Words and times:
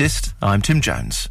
latest, 0.00 0.32
I'm 0.40 0.62
Tim 0.62 0.80
Jones. 0.80 1.28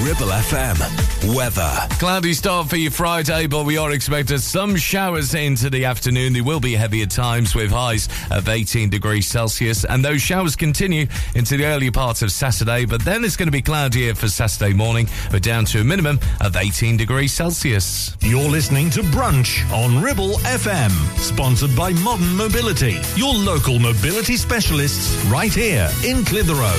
Ribble 0.00 0.26
FM. 0.26 1.34
Weather. 1.34 1.72
Cloudy 1.98 2.34
start 2.34 2.68
for 2.68 2.76
your 2.76 2.90
Friday, 2.90 3.46
but 3.46 3.64
we 3.64 3.78
are 3.78 3.92
expecting 3.92 4.36
some 4.36 4.76
showers 4.76 5.34
into 5.34 5.70
the 5.70 5.86
afternoon. 5.86 6.34
They 6.34 6.42
will 6.42 6.60
be 6.60 6.74
heavy 6.74 7.00
at 7.00 7.10
times 7.10 7.54
with 7.54 7.70
highs 7.70 8.10
of 8.30 8.46
18 8.46 8.90
degrees 8.90 9.26
Celsius, 9.26 9.86
and 9.86 10.04
those 10.04 10.20
showers 10.20 10.54
continue 10.54 11.06
into 11.34 11.56
the 11.56 11.64
early 11.64 11.90
part 11.90 12.20
of 12.20 12.30
Saturday, 12.30 12.84
but 12.84 13.06
then 13.06 13.24
it's 13.24 13.36
going 13.36 13.46
to 13.46 13.52
be 13.52 13.62
cloudier 13.62 14.14
for 14.14 14.28
Saturday 14.28 14.74
morning, 14.74 15.08
but 15.30 15.42
down 15.42 15.64
to 15.64 15.80
a 15.80 15.84
minimum 15.84 16.20
of 16.42 16.56
18 16.56 16.98
degrees 16.98 17.32
Celsius. 17.32 18.14
You're 18.20 18.50
listening 18.50 18.90
to 18.90 19.00
Brunch 19.00 19.64
on 19.72 20.02
Ribble 20.02 20.34
FM, 20.40 20.90
sponsored 21.18 21.74
by 21.74 21.92
Modern 21.94 22.36
Mobility, 22.36 23.00
your 23.14 23.32
local 23.32 23.78
mobility 23.78 24.36
specialists 24.36 25.16
right 25.26 25.52
here 25.52 25.90
in 26.04 26.22
Clitheroe. 26.22 26.76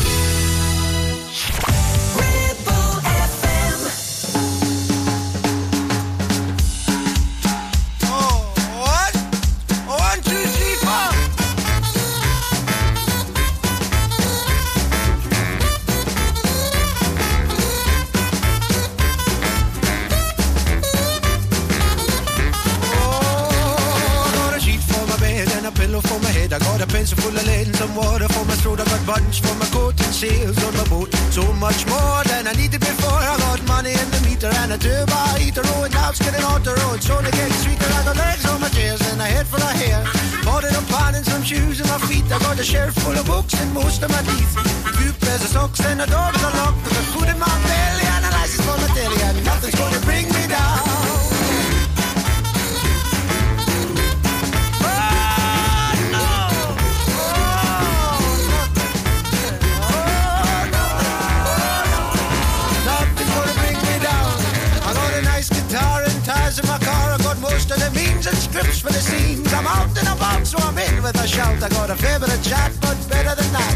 Road. 37.10 37.26
So 37.26 37.50
sweeter, 37.64 37.92
I 37.94 38.04
got 38.06 38.18
legs 38.18 38.46
on 38.46 38.62
my 38.62 38.70
chairs 38.70 39.02
and 39.12 39.22
a 39.22 39.26
head 39.26 39.48
full 39.48 39.62
of 39.62 39.76
hair. 39.82 40.04
Bought 40.44 40.64
it 40.64 40.74
a 40.74 40.82
pan 40.92 41.16
and 41.16 41.26
some 41.26 41.44
shoes 41.44 41.82
on 41.82 41.88
my 41.88 42.00
feet. 42.08 42.26
I 42.32 42.40
got 42.40 42.60
a 42.60 42.64
shelf 42.64 42.94
full 42.96 43.18
of 43.18 43.26
books 43.26 43.54
and 43.62 43.74
most 43.74 44.04
of 44.04 44.10
my 44.10 44.22
teeth. 44.24 44.54
Few 44.98 45.12
pairs 45.14 45.44
of 45.44 45.50
socks 45.50 45.80
and 45.86 46.02
a 46.02 46.06
with 46.06 46.50
a 46.50 46.52
lock. 46.58 46.76
Got 46.84 47.06
food 47.14 47.30
in 47.30 47.40
my 47.40 47.54
belly 47.68 48.06
and 48.14 48.26
a 48.26 48.32
license 48.32 48.66
for 48.66 48.78
my 48.78 48.88
telly. 48.96 49.22
And 49.22 49.46
nothing's 49.46 49.76
gonna 49.76 50.00
bring 50.02 50.28
me 50.28 50.48
down. 50.48 50.77
I'm 69.58 69.66
out 69.66 69.90
in 69.98 70.06
a 70.06 70.16
box, 70.18 70.50
so 70.50 70.58
I'm 70.60 70.78
in 70.78 71.02
with 71.02 71.18
a 71.18 71.28
shout. 71.28 71.58
I 71.64 71.70
got 71.70 71.90
a 71.90 71.96
fair 71.96 72.20
bit 72.20 72.30
chat, 72.44 72.72
but 72.80 72.96
better 73.10 73.34
than 73.34 73.52
that. 73.58 73.76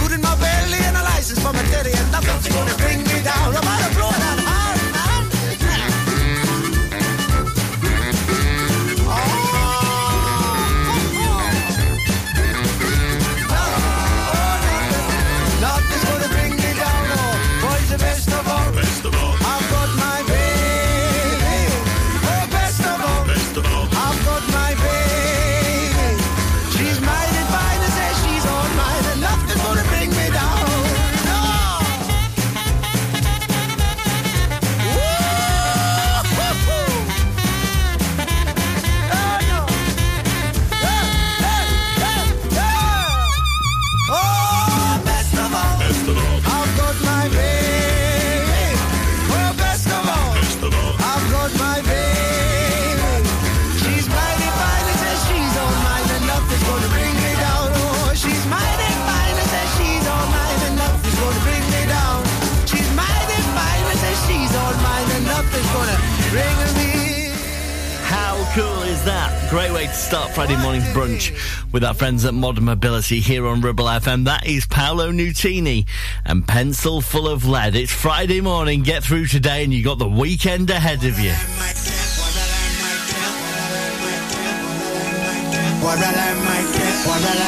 Food 0.00 0.12
in 0.12 0.22
my 0.22 0.34
belly 0.40 0.80
and 0.80 0.96
a 0.96 1.02
license 1.02 1.38
for 1.44 1.52
my 1.52 1.62
teddy, 1.68 1.92
and 1.92 2.10
nothing's 2.10 2.48
gonna 2.48 2.77
way 69.78 69.86
to 69.86 69.94
start 69.94 70.30
Friday 70.32 70.56
morning's 70.56 70.88
brunch 70.88 71.30
with 71.72 71.84
our 71.84 71.94
friends 71.94 72.24
at 72.24 72.34
Modern 72.34 72.64
Mobility 72.64 73.20
here 73.20 73.46
on 73.46 73.60
Ribble 73.60 73.84
FM. 73.84 74.24
That 74.24 74.44
is 74.44 74.66
Paolo 74.66 75.12
Nutini 75.12 75.86
and 76.24 76.44
Pencil 76.48 77.00
Full 77.00 77.28
of 77.28 77.46
Lead. 77.46 77.76
It's 77.76 77.92
Friday 77.92 78.40
morning. 78.40 78.82
Get 78.82 79.04
through 79.04 79.26
today 79.26 79.62
and 79.62 79.72
you 79.72 79.84
got 79.84 80.00
the 80.00 80.08
weekend 80.08 80.68
ahead 80.70 81.04
of 81.04 81.20
you. 81.20 81.30
What 85.86 85.98
I 87.22 87.47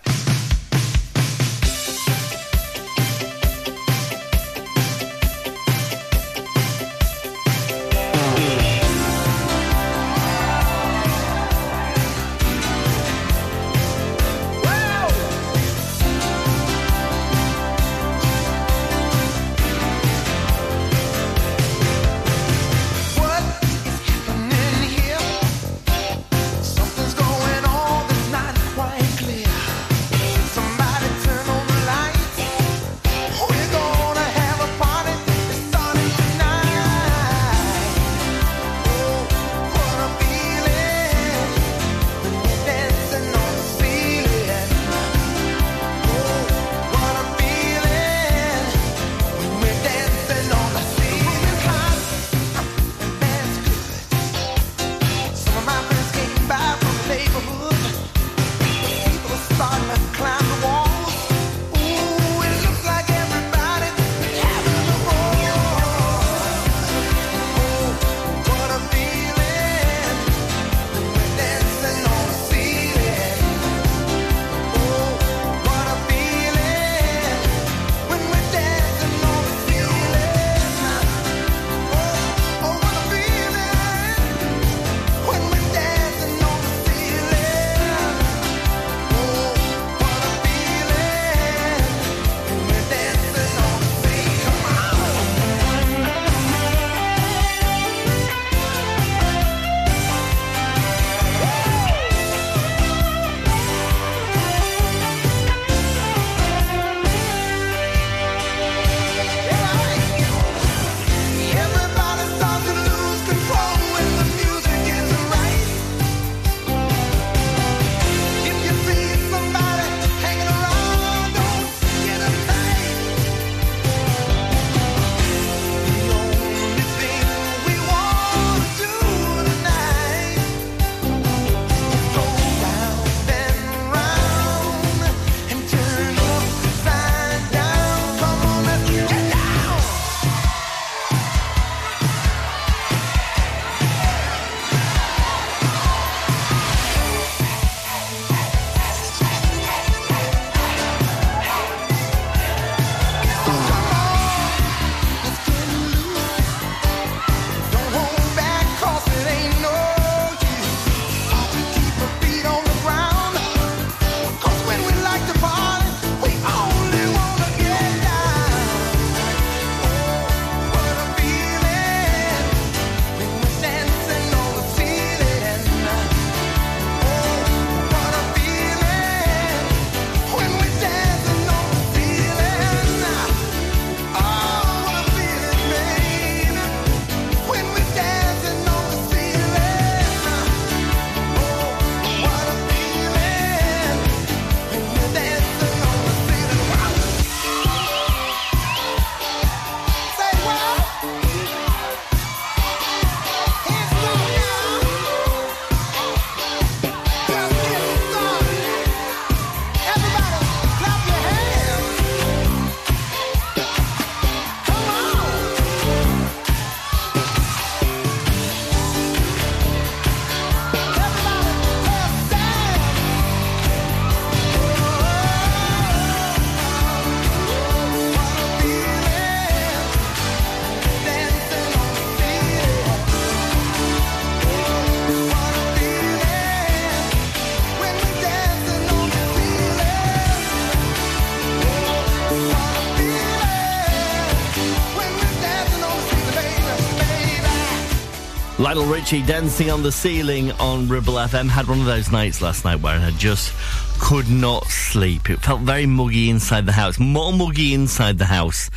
Lionel 248.73 248.89
Richie 248.89 249.21
dancing 249.23 249.69
on 249.69 249.83
the 249.83 249.91
ceiling 249.91 250.53
on 250.53 250.87
Ribble 250.87 251.15
FM 251.15 251.49
had 251.49 251.67
one 251.67 251.81
of 251.81 251.85
those 251.85 252.09
nights 252.09 252.41
last 252.41 252.63
night 252.63 252.79
where 252.79 252.97
I 252.97 253.11
just 253.11 253.53
could 253.99 254.29
not 254.29 254.65
sleep. 254.67 255.29
It 255.29 255.41
felt 255.41 255.59
very 255.59 255.85
muggy 255.85 256.29
inside 256.29 256.65
the 256.65 256.71
house, 256.71 256.97
more 256.97 257.33
muggy 257.33 257.73
inside 257.73 258.17
the 258.17 258.23
house 258.23 258.69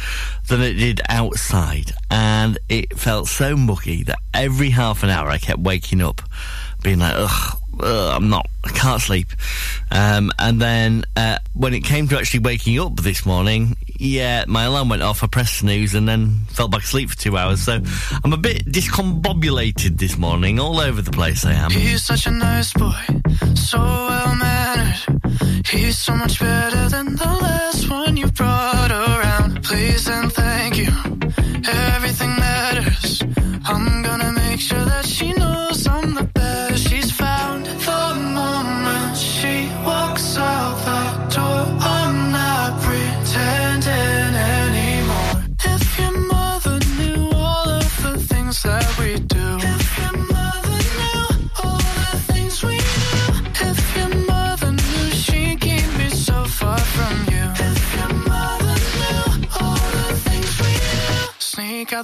than 0.48 0.62
it 0.62 0.72
did 0.72 1.00
outside. 1.08 1.92
And 2.10 2.58
it 2.68 2.98
felt 2.98 3.28
so 3.28 3.56
muggy 3.56 4.02
that 4.02 4.18
every 4.34 4.70
half 4.70 5.04
an 5.04 5.10
hour 5.10 5.28
I 5.28 5.38
kept 5.38 5.60
waking 5.60 6.02
up 6.02 6.22
being 6.82 6.98
like, 6.98 7.14
ugh, 7.16 7.58
ugh 7.78 8.16
I'm 8.16 8.28
not, 8.28 8.48
I 8.64 8.70
can't 8.70 9.00
sleep. 9.00 9.28
Um, 9.92 10.32
and 10.40 10.60
then 10.60 11.04
uh, 11.14 11.38
when 11.52 11.72
it 11.72 11.84
came 11.84 12.08
to 12.08 12.18
actually 12.18 12.40
waking 12.40 12.80
up 12.80 12.96
this 12.96 13.24
morning, 13.24 13.76
yeah, 14.04 14.44
my 14.46 14.64
alarm 14.64 14.88
went 14.88 15.02
off. 15.02 15.22
I 15.22 15.26
pressed 15.26 15.58
snooze 15.58 15.94
and 15.94 16.08
then 16.08 16.44
fell 16.48 16.68
back 16.68 16.82
asleep 16.82 17.10
for 17.10 17.16
two 17.16 17.36
hours. 17.36 17.62
So 17.62 17.80
I'm 18.22 18.32
a 18.32 18.36
bit 18.36 18.64
discombobulated 18.66 19.98
this 19.98 20.18
morning, 20.18 20.60
all 20.60 20.80
over 20.80 21.00
the 21.00 21.10
place. 21.10 21.44
I 21.44 21.52
am. 21.52 21.70
He's 21.70 22.04
such 22.04 22.26
a 22.26 22.30
nice 22.30 22.72
boy, 22.72 22.94
so 23.54 23.78
well 23.78 24.34
mannered. 24.36 25.66
He's 25.66 25.98
so 25.98 26.14
much 26.14 26.38
better 26.38 26.88
than 26.88 27.16
the 27.16 27.24
last 27.24 27.90
one 27.90 28.16
you 28.16 28.26
brought 28.28 28.90
around. 28.90 29.64
Please 29.64 30.08
and 30.08 30.32
thank 30.32 30.76
you. 30.76 31.03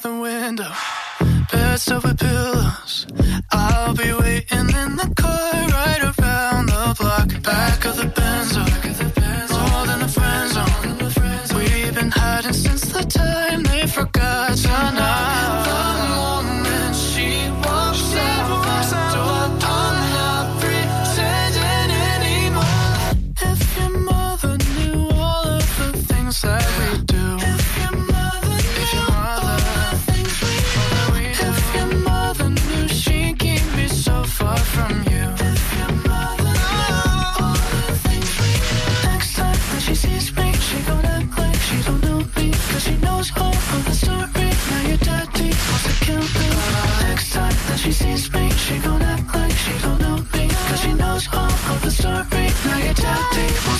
the 0.03 0.13
window. 0.13 0.90
Music. 53.41 53.80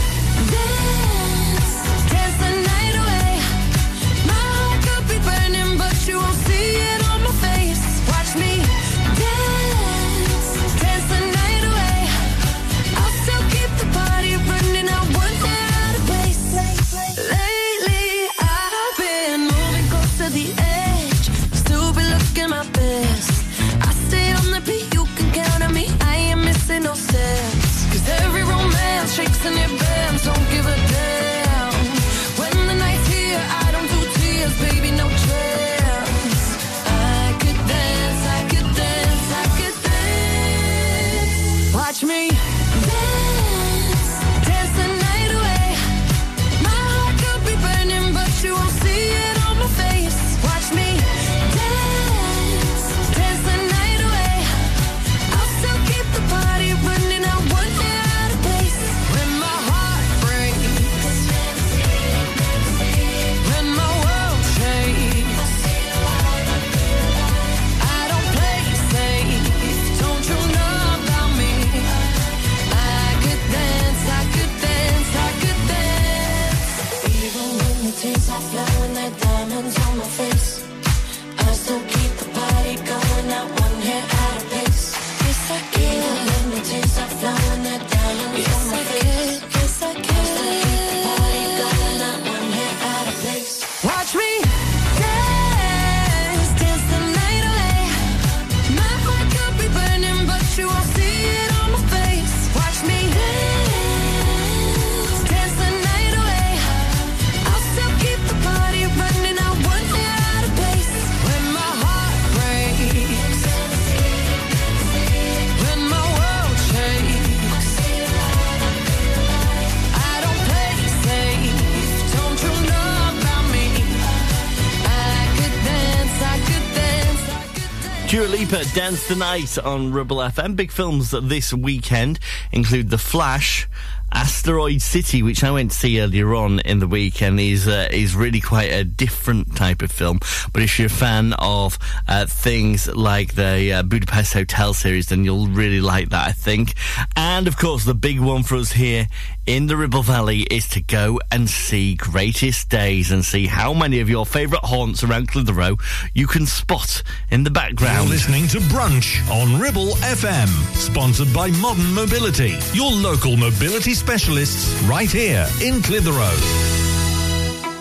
Dance 128.73 129.09
the 129.09 129.17
Night 129.17 129.57
on 129.57 129.91
Ribble 129.91 130.17
FM. 130.17 130.55
Big 130.55 130.71
films 130.71 131.11
this 131.11 131.53
weekend 131.53 132.19
include 132.53 132.89
The 132.89 132.97
Flash, 132.97 133.67
Asteroid 134.13 134.81
City, 134.81 135.21
which 135.23 135.43
I 135.43 135.51
went 135.51 135.71
to 135.71 135.77
see 135.77 135.99
earlier 135.99 136.33
on 136.33 136.61
in 136.61 136.79
the 136.79 136.87
week, 136.87 137.21
and 137.21 137.37
is 137.37 137.67
uh, 137.67 137.89
is 137.91 138.15
really 138.15 138.39
quite 138.39 138.71
a 138.71 138.85
different 138.85 139.57
type 139.57 139.81
of 139.81 139.91
film. 139.91 140.19
But 140.53 140.63
if 140.63 140.79
you're 140.79 140.85
a 140.85 140.89
fan 140.89 141.33
of 141.33 141.77
uh, 142.07 142.27
things 142.27 142.87
like 142.87 143.35
the 143.35 143.73
uh, 143.73 143.83
Budapest 143.83 144.33
Hotel 144.33 144.73
series, 144.73 145.07
then 145.07 145.25
you'll 145.25 145.47
really 145.47 145.81
like 145.81 146.09
that, 146.09 146.29
I 146.29 146.31
think. 146.31 146.75
And 147.17 147.47
of 147.47 147.57
course, 147.57 147.83
the 147.83 147.93
big 147.93 148.21
one 148.21 148.43
for 148.43 148.55
us 148.55 148.71
here 148.71 149.07
in 149.51 149.67
the 149.67 149.75
Ribble 149.75 150.01
Valley 150.01 150.43
is 150.43 150.65
to 150.69 150.81
go 150.81 151.19
and 151.29 151.49
see 151.49 151.95
Greatest 151.95 152.69
Days 152.69 153.11
and 153.11 153.25
see 153.25 153.47
how 153.47 153.73
many 153.73 153.99
of 153.99 154.09
your 154.09 154.25
favourite 154.25 154.63
haunts 154.63 155.03
around 155.03 155.27
Clitheroe 155.27 155.75
you 156.13 156.25
can 156.25 156.45
spot 156.45 157.03
in 157.31 157.43
the 157.43 157.49
background. 157.49 158.07
You're 158.07 158.13
listening 158.13 158.47
to 158.47 158.59
Brunch 158.59 159.19
on 159.29 159.59
Ribble 159.59 159.95
FM, 159.95 160.47
sponsored 160.75 161.33
by 161.33 161.51
Modern 161.59 161.93
Mobility, 161.93 162.57
your 162.71 162.91
local 162.91 163.35
mobility 163.35 163.93
specialists 163.93 164.81
right 164.83 165.11
here 165.11 165.45
in 165.61 165.81
Clitheroe. 165.81 167.00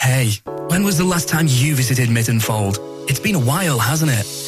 Hey, 0.00 0.40
when 0.68 0.84
was 0.84 0.96
the 0.96 1.04
last 1.04 1.28
time 1.28 1.46
you 1.48 1.74
visited 1.74 2.08
Mytton 2.08 2.40
Fold? 2.40 2.78
It's 3.08 3.20
been 3.20 3.34
a 3.34 3.40
while, 3.40 3.78
hasn't 3.78 4.10
it? 4.12 4.47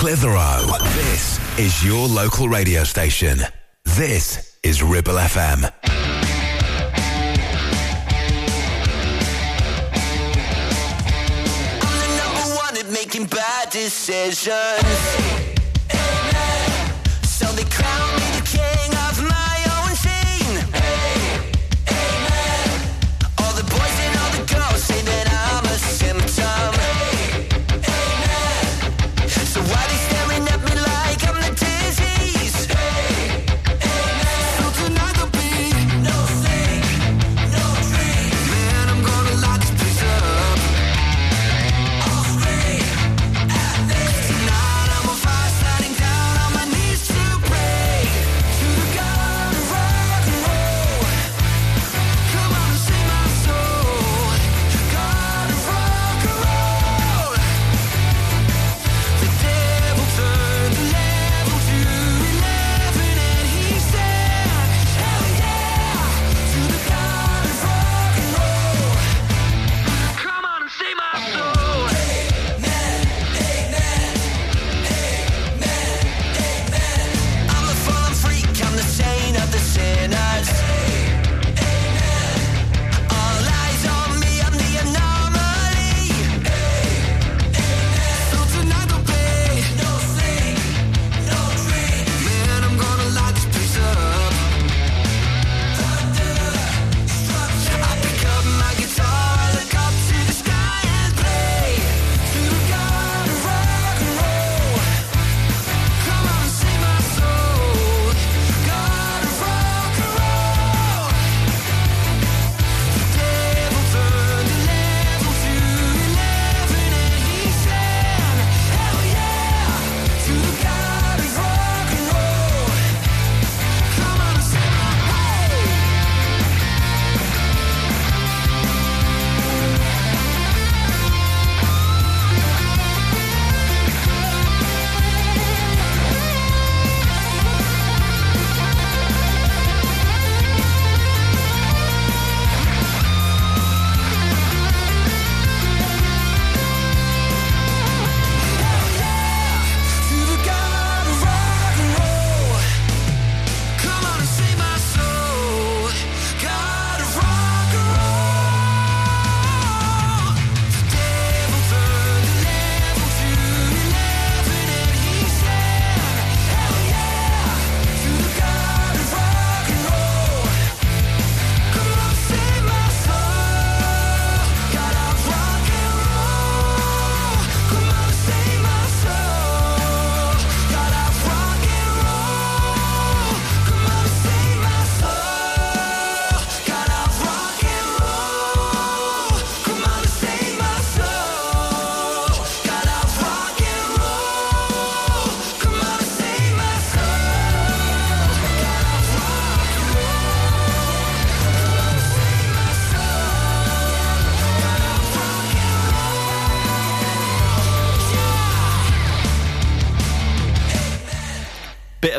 Clitheroe. 0.00 0.64
This 0.94 1.38
is 1.58 1.84
your 1.84 2.08
local 2.08 2.48
radio 2.48 2.84
station. 2.84 3.38
This 3.84 4.56
is 4.62 4.82
Ribble 4.82 5.12
FM. 5.12 5.70
I'm 11.82 11.98
the 11.98 12.08
number 12.16 12.56
one 12.56 12.78
at 12.78 12.90
making 12.90 13.26
bad 13.26 13.68
decisions. 13.68 15.29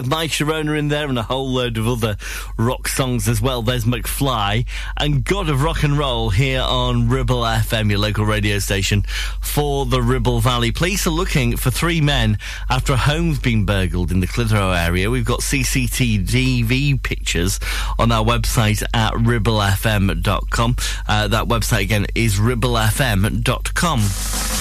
of 0.02 0.10
My 0.10 0.26
Sharona 0.26 0.80
in 0.80 0.88
there 0.88 1.08
and 1.08 1.20
a 1.20 1.24
whole 1.24 1.48
load 1.48 1.78
of 1.78 1.88
other 1.88 2.18
rock 2.58 2.88
songs 2.88 3.28
as 3.28 3.40
well. 3.40 3.62
There's 3.62 3.86
McFly 3.86 4.66
and 4.98 5.24
God 5.24 5.48
of 5.48 5.62
Rock 5.62 5.84
and 5.84 5.96
Roll 5.96 6.32
here 6.32 6.62
on 6.62 7.08
Ribble 7.08 7.42
FM, 7.42 7.92
your 7.92 8.00
local 8.00 8.26
radio 8.26 8.58
station 8.58 9.04
for 9.42 9.86
the 9.86 10.02
Ribble 10.02 10.40
Valley. 10.40 10.72
Police 10.72 11.06
are 11.06 11.12
looking 11.12 11.56
for 11.56 11.70
three 11.70 12.02
men 12.02 12.40
after 12.68 12.94
a 12.94 12.98
home's 12.98 13.38
been 13.38 13.64
burgled 13.64 14.12
in 14.12 14.22
the 14.22 14.28
Clitheroe 14.28 14.72
area. 14.72 15.12
We've 15.12 15.24
got 15.24 15.42
CCTV 15.42 17.04
pictures 17.04 17.60
on 18.00 18.12
our 18.12 18.26
website 18.26 18.82
at 18.96 19.14
ribblefm.com. 19.14 20.76
Uh, 21.08 21.28
that 21.28 21.46
website 21.46 21.82
again 21.82 22.08
is 22.16 22.40
ribblefm.com. 22.40 24.61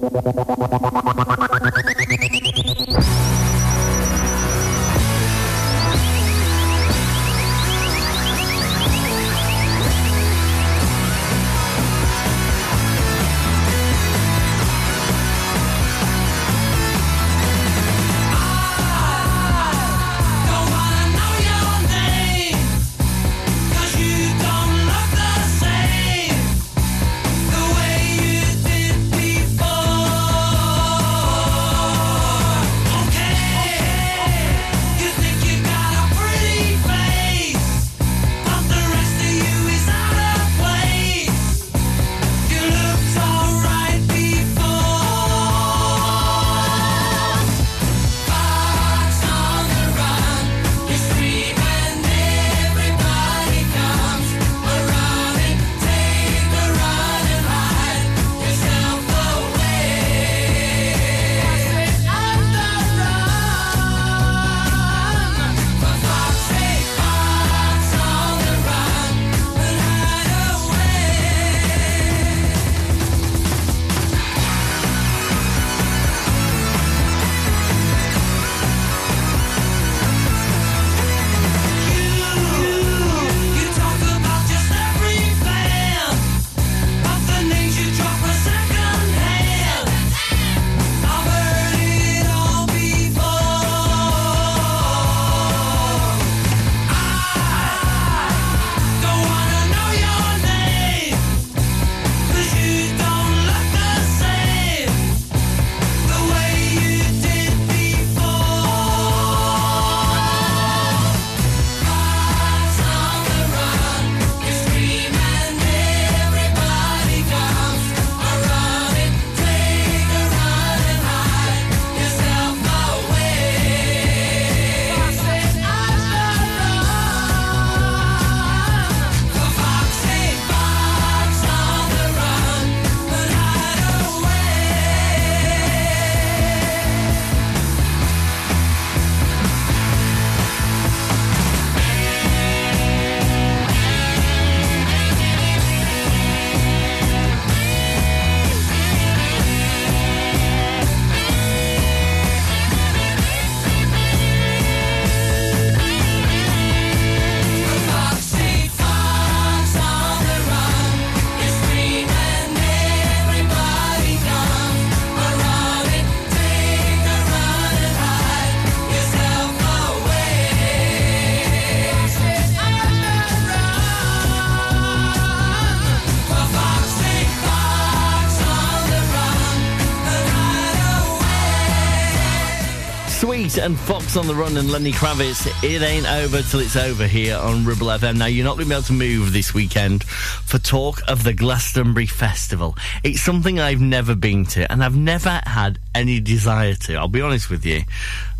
And 183.61 183.77
Fox 183.77 184.17
on 184.17 184.25
the 184.25 184.33
Run 184.33 184.57
and 184.57 184.71
Lenny 184.71 184.91
Kravitz. 184.91 185.45
It 185.63 185.83
ain't 185.83 186.09
over 186.09 186.41
till 186.41 186.61
it's 186.61 186.75
over 186.75 187.05
here 187.05 187.37
on 187.37 187.63
Ribble 187.63 187.87
FM. 187.87 188.17
Now, 188.17 188.25
you're 188.25 188.43
not 188.43 188.55
going 188.55 188.65
to 188.65 188.69
be 188.69 188.75
able 188.75 188.83
to 188.85 188.93
move 188.93 189.33
this 189.33 189.53
weekend 189.53 190.03
for 190.03 190.57
talk 190.57 191.01
of 191.07 191.23
the 191.23 191.33
Glastonbury 191.33 192.07
Festival. 192.07 192.75
It's 193.03 193.21
something 193.21 193.59
I've 193.59 193.79
never 193.79 194.15
been 194.15 194.45
to 194.47 194.69
and 194.71 194.83
I've 194.83 194.95
never 194.95 195.41
had 195.45 195.77
any 195.93 196.19
desire 196.19 196.73
to. 196.73 196.95
I'll 196.95 197.07
be 197.07 197.21
honest 197.21 197.51
with 197.51 197.63
you. 197.63 197.81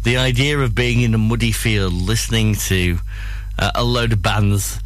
The 0.03 0.17
idea 0.17 0.57
of 0.57 0.73
being 0.73 1.01
in 1.01 1.13
a 1.13 1.19
muddy 1.19 1.51
field 1.51 1.93
listening 1.93 2.55
to 2.55 2.97
uh, 3.59 3.71
a 3.75 3.83
load 3.83 4.13
of 4.13 4.23
bands 4.23 4.79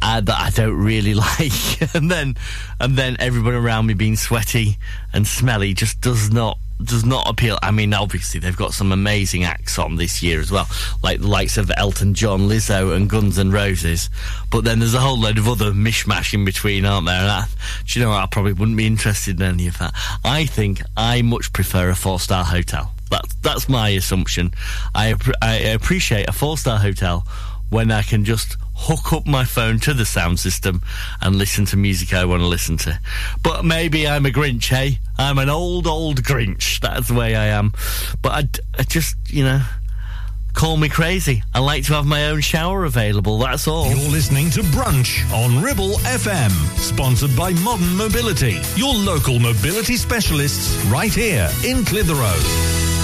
uh, 0.00 0.20
that 0.20 0.38
I 0.38 0.50
don't 0.50 0.76
really 0.82 1.14
like, 1.14 1.94
and 1.94 2.10
then 2.10 2.36
and 2.80 2.96
then 2.96 3.16
everyone 3.18 3.54
around 3.54 3.86
me 3.86 3.94
being 3.94 4.16
sweaty 4.16 4.78
and 5.12 5.26
smelly 5.26 5.74
just 5.74 6.00
does 6.00 6.32
not 6.32 6.58
does 6.82 7.04
not 7.04 7.28
appeal. 7.28 7.58
I 7.62 7.70
mean, 7.70 7.94
obviously 7.94 8.40
they've 8.40 8.56
got 8.56 8.74
some 8.74 8.92
amazing 8.92 9.44
acts 9.44 9.78
on 9.78 9.96
this 9.96 10.22
year 10.22 10.40
as 10.40 10.50
well, 10.50 10.68
like 11.02 11.20
the 11.20 11.28
likes 11.28 11.56
of 11.56 11.70
Elton 11.76 12.14
John, 12.14 12.48
Lizzo, 12.48 12.94
and 12.94 13.08
Guns 13.08 13.38
N' 13.38 13.50
Roses. 13.50 14.10
But 14.50 14.64
then 14.64 14.80
there's 14.80 14.94
a 14.94 15.00
whole 15.00 15.18
load 15.18 15.38
of 15.38 15.48
other 15.48 15.72
mishmash 15.72 16.34
in 16.34 16.44
between, 16.44 16.84
aren't 16.84 17.06
there? 17.06 17.20
And 17.20 17.30
I, 17.30 17.44
do 17.86 17.98
you 17.98 18.04
know 18.04 18.10
what? 18.10 18.22
I 18.22 18.26
probably 18.26 18.52
wouldn't 18.52 18.76
be 18.76 18.86
interested 18.86 19.40
in 19.40 19.46
any 19.46 19.68
of 19.68 19.78
that. 19.78 19.94
I 20.24 20.46
think 20.46 20.82
I 20.96 21.22
much 21.22 21.52
prefer 21.52 21.90
a 21.90 21.94
four 21.94 22.18
star 22.20 22.44
hotel. 22.44 22.92
That's 23.10 23.34
that's 23.36 23.68
my 23.68 23.90
assumption. 23.90 24.52
I 24.94 25.14
I 25.40 25.56
appreciate 25.56 26.28
a 26.28 26.32
four 26.32 26.58
star 26.58 26.78
hotel 26.78 27.26
when 27.70 27.90
I 27.90 28.02
can 28.02 28.24
just 28.24 28.56
hook 28.74 29.12
up 29.12 29.26
my 29.26 29.44
phone 29.44 29.78
to 29.80 29.94
the 29.94 30.04
sound 30.04 30.38
system 30.40 30.82
and 31.20 31.36
listen 31.36 31.64
to 31.66 31.76
music 31.76 32.12
I 32.12 32.24
want 32.24 32.40
to 32.40 32.46
listen 32.46 32.76
to. 32.78 33.00
But 33.42 33.64
maybe 33.64 34.06
I'm 34.06 34.26
a 34.26 34.30
Grinch, 34.30 34.68
hey? 34.68 34.98
I'm 35.18 35.38
an 35.38 35.48
old, 35.48 35.86
old 35.86 36.22
Grinch. 36.22 36.80
That's 36.80 37.08
the 37.08 37.14
way 37.14 37.36
I 37.36 37.46
am. 37.46 37.72
But 38.20 38.60
I 38.78 38.82
just, 38.82 39.16
you 39.28 39.44
know, 39.44 39.62
call 40.52 40.76
me 40.76 40.88
crazy. 40.88 41.42
I 41.54 41.60
like 41.60 41.84
to 41.84 41.94
have 41.94 42.06
my 42.06 42.26
own 42.26 42.40
shower 42.40 42.84
available, 42.84 43.38
that's 43.38 43.68
all. 43.68 43.88
You're 43.88 44.10
listening 44.10 44.50
to 44.50 44.60
Brunch 44.60 45.30
on 45.32 45.62
Ribble 45.62 45.94
FM, 45.98 46.50
sponsored 46.78 47.36
by 47.36 47.52
Modern 47.54 47.96
Mobility, 47.96 48.60
your 48.76 48.94
local 48.94 49.38
mobility 49.38 49.96
specialists 49.96 50.84
right 50.86 51.12
here 51.12 51.50
in 51.64 51.84
Clitheroe. 51.84 53.03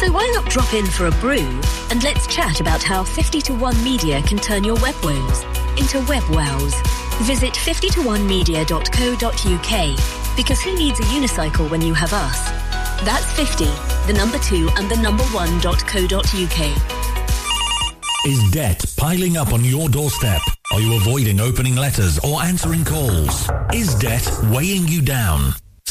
So 0.00 0.10
why 0.10 0.26
not 0.34 0.48
drop 0.48 0.72
in 0.72 0.86
for 0.86 1.06
a 1.08 1.10
brew 1.20 1.60
and 1.90 2.02
let's 2.02 2.26
chat 2.26 2.62
about 2.62 2.82
how 2.82 3.04
50 3.04 3.42
to 3.42 3.54
1 3.54 3.84
media 3.84 4.22
can 4.22 4.38
turn 4.38 4.64
your 4.64 4.76
web 4.76 4.94
woes. 5.04 5.44
into 5.76 6.00
web 6.08 6.22
wows. 6.30 6.74
Visit 7.24 7.52
50to1media.co.uk 7.52 10.36
because 10.38 10.62
who 10.62 10.74
needs 10.74 10.98
a 11.00 11.02
unicycle 11.02 11.70
when 11.70 11.82
you 11.82 11.92
have 11.92 12.14
us? 12.14 12.48
That's 13.04 13.30
50, 13.32 13.66
the 14.10 14.14
number 14.16 14.38
2 14.38 14.70
and 14.78 14.90
the 14.90 14.96
number 14.96 15.22
1.co.uk. 15.24 16.60
Is 18.24 18.50
debt 18.52 18.82
piling 18.96 19.36
up 19.36 19.52
on 19.52 19.62
your 19.62 19.90
doorstep? 19.90 20.40
Are 20.72 20.80
you 20.80 20.96
avoiding 20.96 21.40
opening 21.40 21.76
letters 21.76 22.18
or 22.20 22.42
answering 22.42 22.86
calls? 22.86 23.50
Is 23.74 23.94
debt 23.96 24.26
weighing 24.44 24.88
you 24.88 25.02
down? 25.02 25.52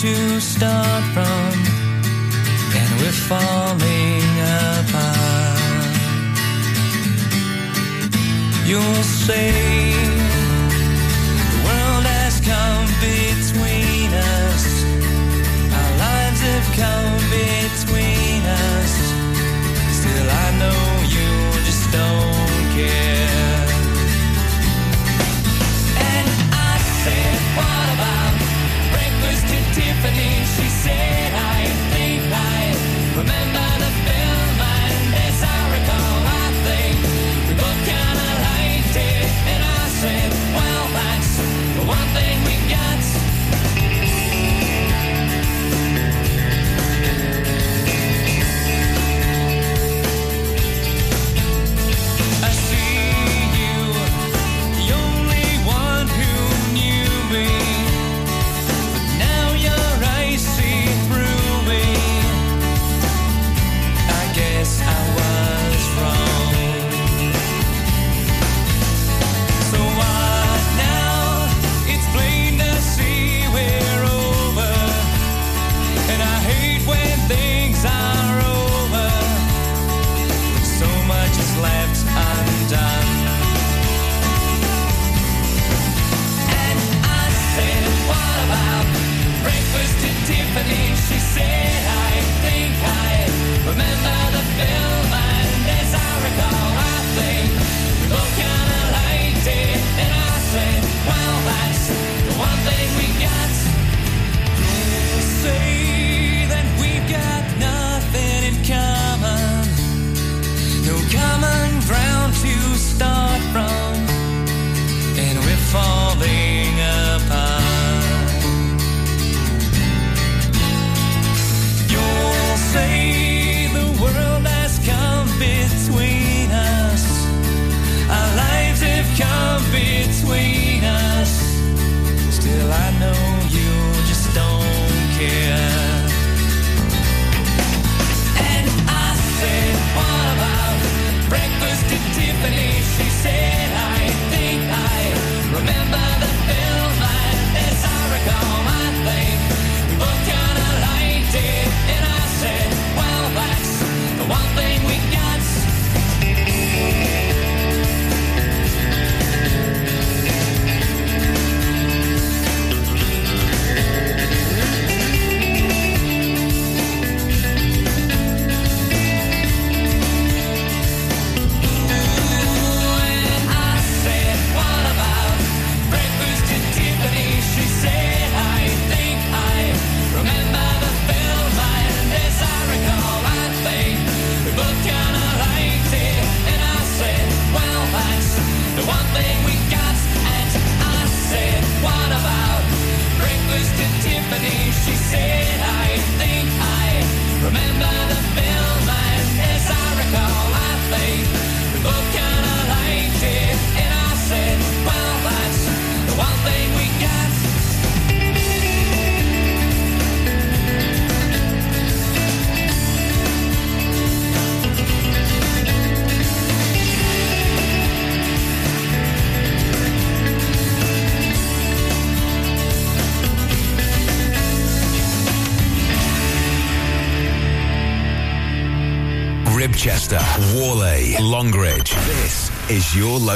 To 0.00 0.40
start 0.40 1.04
from, 1.12 1.52
and 2.74 3.00
we're 3.00 3.20
falling 3.28 4.24
apart. 4.80 5.60
You'll 8.66 9.02
say 9.02 9.89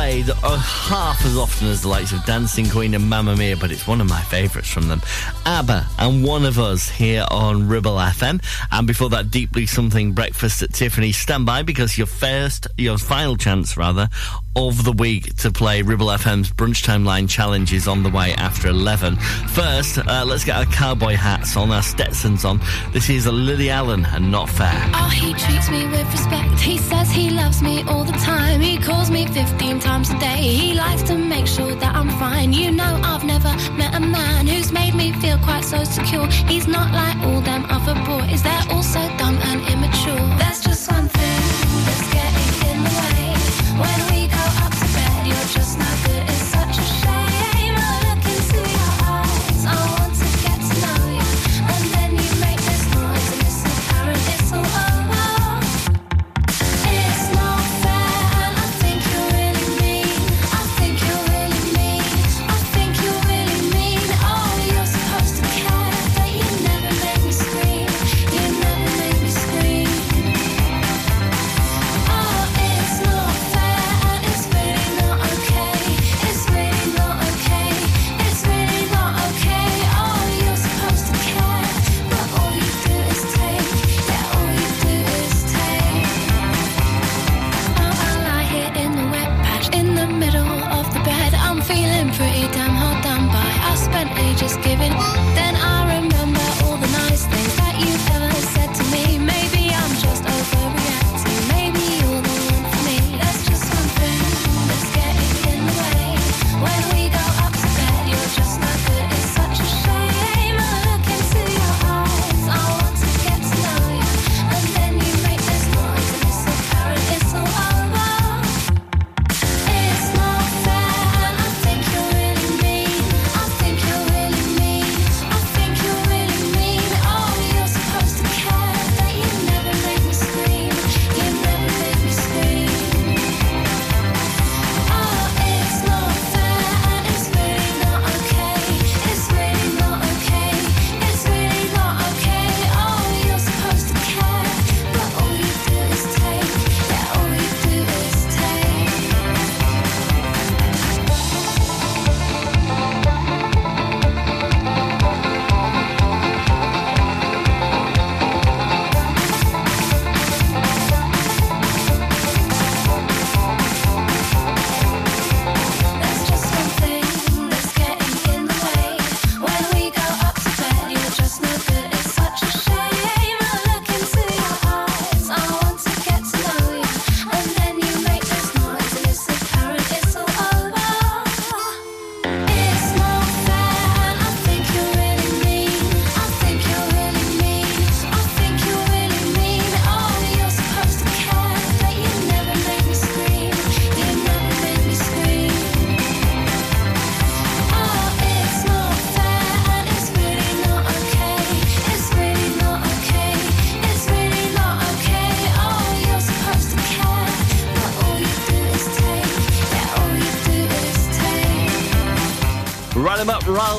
played 0.00 0.28
half 0.28 1.26
as 1.26 1.36
often 1.36 1.68
as 1.68 1.82
the 1.82 1.88
likes 1.88 2.10
of 2.12 2.24
Dancing 2.24 2.66
Queen 2.70 2.94
and 2.94 3.10
Mamma 3.10 3.36
Mia, 3.36 3.54
but 3.54 3.70
it's 3.70 3.86
one 3.86 4.00
of 4.00 4.08
my 4.08 4.22
favourites 4.22 4.70
from 4.70 4.88
them. 4.88 5.02
ABBA 5.44 5.86
and 5.98 6.24
One 6.24 6.46
of 6.46 6.58
Us 6.58 6.88
here 6.88 7.26
on 7.30 7.68
Ribble 7.68 7.96
FM. 7.96 8.42
And 8.72 8.86
before 8.86 9.10
that, 9.10 9.30
Deep 9.30 9.52
Blue 9.52 9.66
Something 9.66 10.12
Breakfast 10.12 10.62
at 10.62 10.72
Tiffany. 10.72 11.12
Stand 11.12 11.44
by 11.44 11.62
because 11.64 11.98
your 11.98 12.06
first, 12.06 12.66
your 12.78 12.96
final 12.96 13.36
chance 13.36 13.76
rather, 13.76 14.08
of 14.68 14.84
the 14.84 14.92
week 14.92 15.34
to 15.36 15.50
play 15.50 15.82
Ribble 15.82 16.08
FM's 16.08 16.50
Brunch 16.50 16.84
Time 16.84 17.04
Line 17.04 17.26
Challenge 17.26 17.72
is 17.72 17.88
on 17.88 18.02
the 18.02 18.10
way 18.10 18.34
after 18.34 18.68
11. 18.68 19.16
First, 19.16 19.98
uh, 19.98 20.24
let's 20.26 20.44
get 20.44 20.56
our 20.56 20.66
cowboy 20.66 21.14
hats 21.14 21.56
on, 21.56 21.70
our 21.70 21.82
Stetsons 21.82 22.44
on. 22.44 22.60
This 22.92 23.08
is 23.08 23.26
Lily 23.26 23.70
Allen 23.70 24.04
and 24.06 24.30
Not 24.30 24.48
Fair. 24.48 24.90
Oh, 24.94 25.08
he 25.08 25.32
treats 25.34 25.70
me 25.70 25.86
with 25.86 26.10
respect. 26.12 26.60
He 26.60 26.78
says 26.78 27.10
he 27.10 27.30
loves 27.30 27.62
me 27.62 27.82
all 27.84 28.04
the 28.04 28.18
time. 28.18 28.60
He 28.60 28.76
calls 28.78 29.10
me 29.10 29.26
15 29.26 29.80
times 29.80 30.10
a 30.10 30.18
day. 30.18 30.42
He 30.42 30.74
likes 30.74 31.02
to 31.04 31.16
make 31.16 31.46
sure 31.46 31.74
that 31.74 31.94
I'm 31.94 32.10
fine. 32.18 32.52
You 32.52 32.70
know, 32.70 33.00
I've 33.02 33.24
never 33.24 33.54
met 33.72 33.94
a 33.94 34.00
man 34.00 34.46
who's 34.46 34.72
made 34.72 34.94
me 34.94 35.12
feel 35.12 35.38
quite 35.38 35.64
so 35.64 35.84
secure. 35.84 36.26
He's 36.26 36.66
not 36.66 36.92
like 36.92 37.16
all 37.26 37.40
them 37.40 37.64
other 37.68 37.94
boys. 38.04 38.42
They're 38.42 38.66
all 38.70 38.82
so 38.82 39.00
dumb 39.16 39.38
and 39.42 39.60
immature. 39.72 40.38
There's 40.38 40.69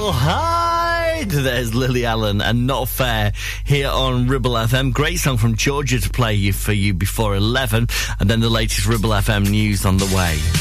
I'll. 0.09 0.91
There's 1.25 1.75
Lily 1.75 2.05
Allen 2.05 2.41
and 2.41 2.65
Not 2.65 2.89
Fair 2.89 3.31
here 3.63 3.89
on 3.89 4.27
Ribble 4.27 4.51
FM. 4.51 4.91
Great 4.91 5.17
song 5.17 5.37
from 5.37 5.55
Georgia 5.55 5.99
to 6.01 6.09
play 6.09 6.33
you 6.33 6.51
for 6.51 6.73
you 6.73 6.93
before 6.93 7.35
11, 7.35 7.87
and 8.19 8.29
then 8.29 8.39
the 8.39 8.49
latest 8.49 8.87
Ribble 8.87 9.11
FM 9.11 9.49
news 9.49 9.85
on 9.85 9.97
the 9.97 10.05
way. 10.15 10.60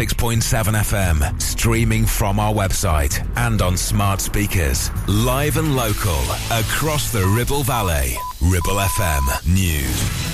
106.7 0.00 0.40
FM, 0.80 1.42
streaming 1.42 2.06
from 2.06 2.40
our 2.40 2.54
website 2.54 3.22
and 3.36 3.60
on 3.60 3.76
smart 3.76 4.18
speakers. 4.22 4.90
Live 5.06 5.58
and 5.58 5.76
local 5.76 6.18
across 6.50 7.12
the 7.12 7.26
Ribble 7.36 7.64
Valley. 7.64 8.16
Ribble 8.40 8.80
FM 8.80 9.46
News. 9.54 10.30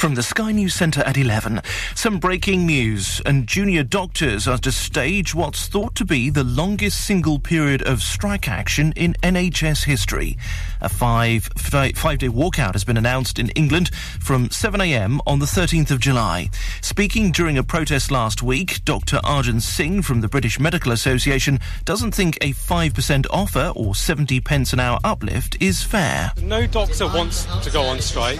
From 0.00 0.14
the 0.14 0.22
Sky 0.22 0.50
News 0.52 0.72
Centre 0.72 1.02
at 1.02 1.18
11, 1.18 1.60
some 1.94 2.18
breaking 2.18 2.64
news, 2.64 3.20
and 3.26 3.46
junior 3.46 3.82
doctors 3.82 4.48
are 4.48 4.56
to 4.56 4.72
stage 4.72 5.34
what's 5.34 5.68
thought 5.68 5.94
to 5.96 6.06
be 6.06 6.30
the 6.30 6.42
longest 6.42 7.04
single 7.04 7.38
period 7.38 7.82
of 7.82 8.00
strike 8.00 8.48
action 8.48 8.94
in 8.96 9.12
NHS 9.22 9.84
history. 9.84 10.38
A 10.80 10.88
five, 10.88 11.50
five 11.54 12.18
day 12.18 12.28
walkout 12.28 12.72
has 12.72 12.82
been 12.82 12.96
announced 12.96 13.38
in 13.38 13.50
England 13.50 13.94
from 13.94 14.48
7am 14.48 15.20
on 15.26 15.38
the 15.38 15.44
13th 15.44 15.90
of 15.90 16.00
July. 16.00 16.48
Speaking 16.82 17.30
during 17.30 17.58
a 17.58 17.62
protest 17.62 18.10
last 18.10 18.42
week, 18.42 18.84
Dr. 18.84 19.20
Arjun 19.22 19.60
Singh 19.60 20.02
from 20.02 20.22
the 20.22 20.28
British 20.28 20.58
Medical 20.58 20.92
Association 20.92 21.60
doesn't 21.84 22.12
think 22.12 22.38
a 22.40 22.52
5% 22.52 23.26
offer 23.30 23.72
or 23.76 23.94
70 23.94 24.40
pence 24.40 24.72
an 24.72 24.80
hour 24.80 24.98
uplift 25.04 25.56
is 25.60 25.82
fair. 25.82 26.32
No 26.42 26.66
doctor 26.66 27.06
wants 27.06 27.44
to 27.62 27.70
go 27.70 27.82
on 27.82 28.00
strike. 28.00 28.38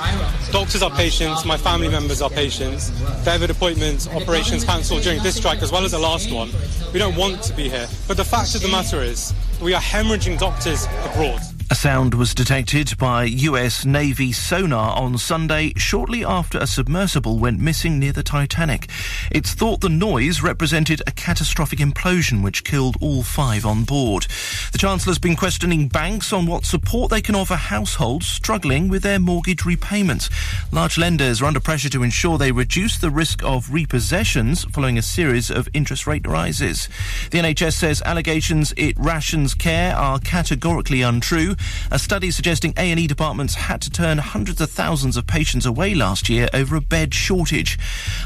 Doctors 0.50 0.82
are 0.82 0.90
patients, 0.90 1.44
my 1.44 1.56
family 1.56 1.88
members 1.88 2.22
are 2.22 2.30
patients. 2.30 2.90
They've 3.24 3.50
appointments, 3.50 4.08
operations 4.08 4.64
cancelled 4.64 5.02
during 5.02 5.22
this 5.22 5.36
strike 5.36 5.62
as 5.62 5.70
well 5.70 5.84
as 5.84 5.92
the 5.92 5.98
last 5.98 6.32
one. 6.32 6.50
We 6.92 6.98
don't 6.98 7.16
want 7.16 7.42
to 7.42 7.54
be 7.54 7.68
here. 7.68 7.88
But 8.08 8.16
the 8.16 8.24
fact 8.24 8.54
of 8.54 8.62
the 8.62 8.68
matter 8.68 9.00
is, 9.02 9.34
we 9.60 9.74
are 9.74 9.80
hemorrhaging 9.80 10.38
doctors 10.38 10.86
abroad. 11.04 11.40
A 11.72 11.74
sound 11.76 12.14
was 12.14 12.34
detected 12.34 12.98
by 12.98 13.22
US 13.22 13.84
Navy 13.84 14.32
sonar 14.32 14.98
on 14.98 15.16
Sunday 15.16 15.72
shortly 15.76 16.24
after 16.24 16.58
a 16.58 16.66
submersible 16.66 17.38
went 17.38 17.60
missing 17.60 18.00
near 18.00 18.10
the 18.10 18.24
Titanic. 18.24 18.90
It's 19.30 19.54
thought 19.54 19.80
the 19.80 19.88
noise 19.88 20.42
represented 20.42 21.00
a 21.06 21.12
catastrophic 21.12 21.78
implosion 21.78 22.42
which 22.42 22.64
killed 22.64 22.96
all 23.00 23.22
five 23.22 23.64
on 23.64 23.84
board. 23.84 24.26
The 24.72 24.78
Chancellor's 24.78 25.20
been 25.20 25.36
questioning 25.36 25.86
banks 25.86 26.32
on 26.32 26.44
what 26.44 26.64
support 26.64 27.08
they 27.08 27.22
can 27.22 27.36
offer 27.36 27.54
households 27.54 28.26
struggling 28.26 28.88
with 28.88 29.04
their 29.04 29.20
mortgage 29.20 29.64
repayments. 29.64 30.28
Large 30.72 30.98
lenders 30.98 31.40
are 31.40 31.44
under 31.44 31.60
pressure 31.60 31.90
to 31.90 32.02
ensure 32.02 32.36
they 32.36 32.50
reduce 32.50 32.98
the 32.98 33.10
risk 33.10 33.44
of 33.44 33.68
repossessions 33.68 34.68
following 34.72 34.98
a 34.98 35.02
series 35.02 35.52
of 35.52 35.68
interest 35.72 36.08
rate 36.08 36.26
rises. 36.26 36.88
The 37.30 37.38
NHS 37.38 37.74
says 37.74 38.02
allegations 38.04 38.74
it 38.76 38.98
rations 38.98 39.54
care 39.54 39.94
are 39.94 40.18
categorically 40.18 41.02
untrue. 41.02 41.54
A 41.90 41.98
study 41.98 42.30
suggesting 42.30 42.74
A&E 42.76 43.06
departments 43.06 43.54
had 43.54 43.80
to 43.82 43.90
turn 43.90 44.18
hundreds 44.18 44.60
of 44.60 44.70
thousands 44.70 45.16
of 45.16 45.26
patients 45.26 45.66
away 45.66 45.94
last 45.94 46.28
year 46.28 46.48
over 46.54 46.76
a 46.76 46.80
bed 46.80 47.14
shortage. 47.14 47.78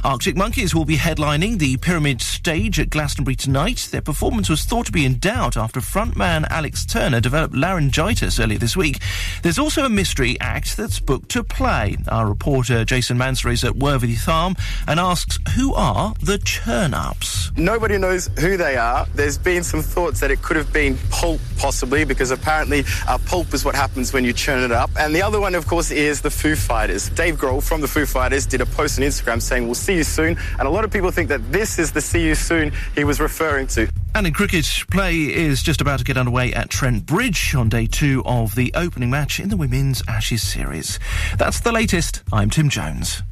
Arctic 0.03 0.37
Monkeys 0.37 0.75
will 0.75 0.85
be 0.85 0.97
headlining 0.97 1.59
the 1.59 1.77
Pyramid 1.77 2.21
stage 2.21 2.79
at 2.79 2.91
Glastonbury 2.91 3.37
tonight. 3.37 3.89
Their 3.91 4.01
performance 4.01 4.49
was 4.49 4.65
thought 4.65 4.87
to 4.87 4.93
be 4.93 5.05
in 5.05 5.19
doubt 5.19 5.57
after 5.57 5.81
frontman 5.81 6.47
Alex 6.51 6.85
Turner 6.85 7.21
developed 7.21 7.55
laryngitis 7.55 8.39
earlier 8.39 8.59
this 8.59 8.77
week. 8.77 9.01
There's 9.43 9.59
also 9.59 9.85
a 9.85 9.89
mystery 9.89 10.39
act 10.41 10.77
that's 10.77 11.01
booked 11.01 11.31
to 11.31 11.45
play. 11.45 11.97
Our 12.09 12.27
reporter 12.27 12.85
Jason 12.85 13.19
Manser 13.19 13.53
is 13.53 13.65
at 13.65 13.77
Worthy 13.77 14.15
Farm 14.15 14.55
and 14.87 15.01
asks, 15.01 15.39
who 15.57 15.75
are 15.75 16.15
the 16.21 16.39
Churn-Ups? 16.39 17.53
Nobody 17.57 17.99
knows 17.99 18.29
who 18.39 18.57
they 18.57 18.77
are. 18.77 19.07
There's 19.15 19.39
been 19.39 19.63
some 19.63 19.83
thoughts 19.83 20.21
that 20.21 20.31
it 20.31 20.43
could 20.43 20.57
have 20.57 20.73
been 20.73 20.99
pulp, 21.11 21.41
possibly, 21.57 22.05
because 22.05 22.31
apparently 22.31 22.85
uh, 23.07 23.19
pulp 23.27 23.55
is 23.55 23.65
what 23.65 23.75
happens 23.75 24.13
when 24.13 24.25
you 24.25 24.33
churn 24.33 24.63
it 24.63 24.73
up. 24.73 24.91
And 24.99 25.15
the 25.15 25.23
other 25.23 25.41
one, 25.41 25.55
of 25.55 25.67
course, 25.67 25.91
is 25.91 26.21
the 26.21 26.31
Foo 26.31 26.57
Fighters. 26.57 27.09
Dave 27.11 27.37
Grohl 27.37 27.63
from 27.63 27.81
the 27.81 27.89
Foo 27.89 28.07
Fighters 28.07 28.47
did 28.47 28.61
a 28.61 28.67
post 28.67 28.99
on 28.99 29.05
Instagram 29.05 29.41
saying, 29.41 29.67
We'll 29.67 29.75
see 29.75 29.97
you 29.97 30.05
soon. 30.05 30.37
And 30.59 30.69
a 30.69 30.71
lot 30.71 30.85
of 30.85 30.91
people 30.91 31.11
think 31.11 31.29
that 31.29 31.53
this 31.53 31.79
is 31.79 31.93
the 31.93 32.01
see 32.01 32.27
you 32.27 32.35
soon 32.35 32.73
he 32.95 33.05
was 33.05 33.21
referring 33.21 33.67
to. 33.69 33.89
And 34.15 34.27
in 34.27 34.33
cricket, 34.33 34.67
play 34.91 35.17
is 35.17 35.63
just 35.63 35.81
about 35.81 35.99
to 35.99 36.05
get 36.05 36.17
underway 36.17 36.53
at 36.53 36.71
Trent 36.71 37.05
Bridge 37.05 37.55
on 37.55 37.69
day 37.69 37.87
two 37.87 38.23
of 38.25 38.55
the 38.55 38.73
opening 38.75 39.11
match 39.11 39.41
in 39.41 39.49
the 39.49 39.57
Women's 39.57 40.03
Ashes 40.07 40.43
series. 40.43 40.99
That's 41.37 41.61
the 41.61 41.73
latest. 41.73 42.23
I'm 42.33 42.51
Tim 42.51 42.69
Jones. 42.69 43.23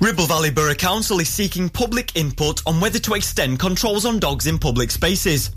Ribble 0.00 0.24
Valley 0.24 0.50
Borough 0.50 0.72
Council 0.72 1.20
is 1.20 1.28
seeking 1.28 1.68
public 1.68 2.16
input 2.16 2.62
on 2.66 2.80
whether 2.80 2.98
to 3.00 3.12
extend 3.12 3.58
controls 3.58 4.06
on 4.06 4.18
dogs 4.18 4.46
in 4.46 4.58
public 4.58 4.90
spaces. 4.90 5.50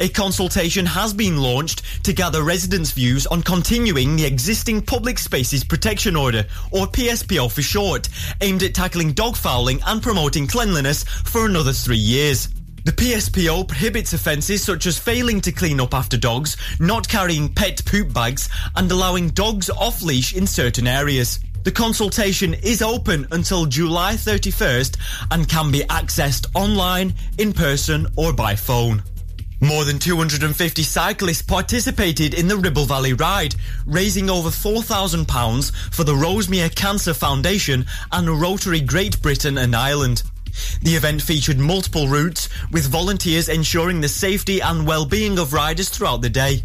A 0.00 0.08
consultation 0.08 0.86
has 0.86 1.12
been 1.12 1.38
launched 1.38 1.82
to 2.04 2.12
gather 2.12 2.42
residents' 2.42 2.92
views 2.92 3.26
on 3.26 3.42
continuing 3.42 4.16
the 4.16 4.24
existing 4.24 4.82
Public 4.82 5.18
Spaces 5.18 5.64
Protection 5.64 6.16
Order, 6.16 6.44
or 6.70 6.86
PSPO 6.86 7.50
for 7.50 7.62
short, 7.62 8.08
aimed 8.40 8.62
at 8.62 8.74
tackling 8.74 9.12
dog 9.12 9.36
fouling 9.36 9.80
and 9.86 10.02
promoting 10.02 10.46
cleanliness 10.46 11.04
for 11.04 11.46
another 11.46 11.72
three 11.72 11.96
years. 11.96 12.48
The 12.84 12.92
PSPO 12.92 13.66
prohibits 13.66 14.12
offences 14.12 14.62
such 14.62 14.86
as 14.86 14.96
failing 14.96 15.40
to 15.40 15.50
clean 15.50 15.80
up 15.80 15.92
after 15.92 16.16
dogs, 16.16 16.56
not 16.78 17.08
carrying 17.08 17.52
pet 17.52 17.84
poop 17.84 18.12
bags, 18.12 18.48
and 18.76 18.90
allowing 18.92 19.30
dogs 19.30 19.68
off 19.70 20.02
leash 20.02 20.36
in 20.36 20.46
certain 20.46 20.86
areas. 20.86 21.40
The 21.64 21.72
consultation 21.72 22.54
is 22.54 22.82
open 22.82 23.26
until 23.32 23.66
July 23.66 24.14
31st 24.14 24.98
and 25.32 25.48
can 25.48 25.72
be 25.72 25.80
accessed 25.80 26.46
online, 26.54 27.14
in 27.38 27.52
person, 27.52 28.06
or 28.14 28.32
by 28.32 28.54
phone. 28.54 29.02
More 29.60 29.86
than 29.86 29.98
250 29.98 30.82
cyclists 30.82 31.40
participated 31.40 32.34
in 32.34 32.46
the 32.46 32.58
Ribble 32.58 32.84
Valley 32.84 33.14
Ride, 33.14 33.54
raising 33.86 34.28
over 34.28 34.50
£4,000 34.50 35.94
for 35.94 36.04
the 36.04 36.14
Rosemere 36.14 36.68
Cancer 36.68 37.14
Foundation 37.14 37.86
and 38.12 38.28
Rotary 38.40 38.80
Great 38.80 39.20
Britain 39.22 39.56
and 39.56 39.74
Ireland. 39.74 40.22
The 40.82 40.94
event 40.94 41.22
featured 41.22 41.58
multiple 41.58 42.06
routes, 42.06 42.50
with 42.70 42.90
volunteers 42.90 43.48
ensuring 43.48 44.02
the 44.02 44.08
safety 44.08 44.60
and 44.60 44.86
well-being 44.86 45.38
of 45.38 45.54
riders 45.54 45.88
throughout 45.88 46.20
the 46.20 46.30
day. 46.30 46.62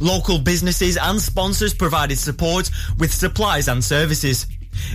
Local 0.00 0.38
businesses 0.38 0.98
and 0.98 1.20
sponsors 1.20 1.72
provided 1.72 2.18
support 2.18 2.70
with 2.98 3.12
supplies 3.12 3.68
and 3.68 3.82
services. 3.82 4.46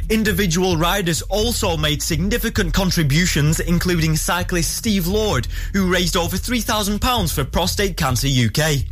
Individual 0.10 0.78
riders 0.78 1.22
also 1.24 1.78
made 1.78 2.02
significant 2.02 2.74
contributions, 2.74 3.60
including 3.60 4.16
cyclist 4.16 4.76
Steve 4.76 5.08
Lord, 5.08 5.48
who 5.74 5.92
raised 5.92 6.18
over 6.18 6.38
£3,000 6.38 7.34
for 7.34 7.44
Prostate 7.44 7.98
Cancer 7.98 8.28
UK. 8.28 8.86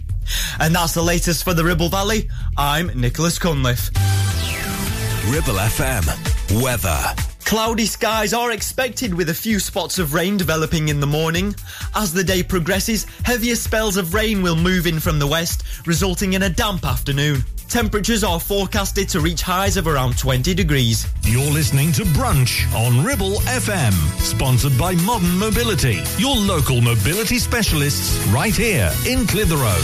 And 0.60 0.76
that's 0.76 0.94
the 0.94 1.02
latest 1.02 1.44
for 1.44 1.54
the 1.54 1.64
Ribble 1.64 1.90
Valley. 1.90 2.30
I'm 2.58 2.88
Nicholas 3.00 3.40
Cunliffe. 3.40 3.90
Ribble 5.30 5.60
FM. 5.60 6.62
Weather. 6.62 7.16
Cloudy 7.46 7.86
skies 7.86 8.34
are 8.34 8.52
expected 8.52 9.14
with 9.14 9.30
a 9.30 9.34
few 9.34 9.60
spots 9.60 10.00
of 10.00 10.14
rain 10.14 10.38
developing 10.38 10.88
in 10.88 11.02
the 11.02 11.08
morning. 11.08 11.54
As 11.96 12.14
the 12.14 12.24
day 12.24 12.44
progresses, 12.44 13.06
heavier 13.24 13.56
spells 13.56 13.98
of 13.98 14.14
rain 14.14 14.42
will 14.42 14.56
move 14.56 14.88
in 14.88 15.00
from 15.02 15.20
the 15.20 15.28
west, 15.28 15.64
resulting 15.86 16.34
in 16.34 16.44
a 16.44 16.50
damp 16.50 16.86
afternoon. 16.86 17.44
Temperatures 17.72 18.22
are 18.26 18.38
forecasted 18.38 19.08
to 19.08 19.22
reach 19.22 19.42
highs 19.42 19.78
of 19.78 19.88
around 19.88 20.18
20 20.18 20.54
degrees. 20.54 21.08
You're 21.24 21.50
listening 21.50 21.94
to 21.94 22.04
Brunch 22.04 22.70
on 22.76 23.06
Ribble 23.06 23.40
FM, 23.48 23.94
sponsored 24.20 24.78
by 24.78 24.94
Modern 24.96 25.38
Mobility, 25.40 26.04
your 26.18 26.36
local 26.36 26.82
mobility 26.82 27.40
specialists 27.40 28.22
right 28.28 28.54
here 28.54 28.92
in 29.08 29.26
Clitheroe. 29.26 29.80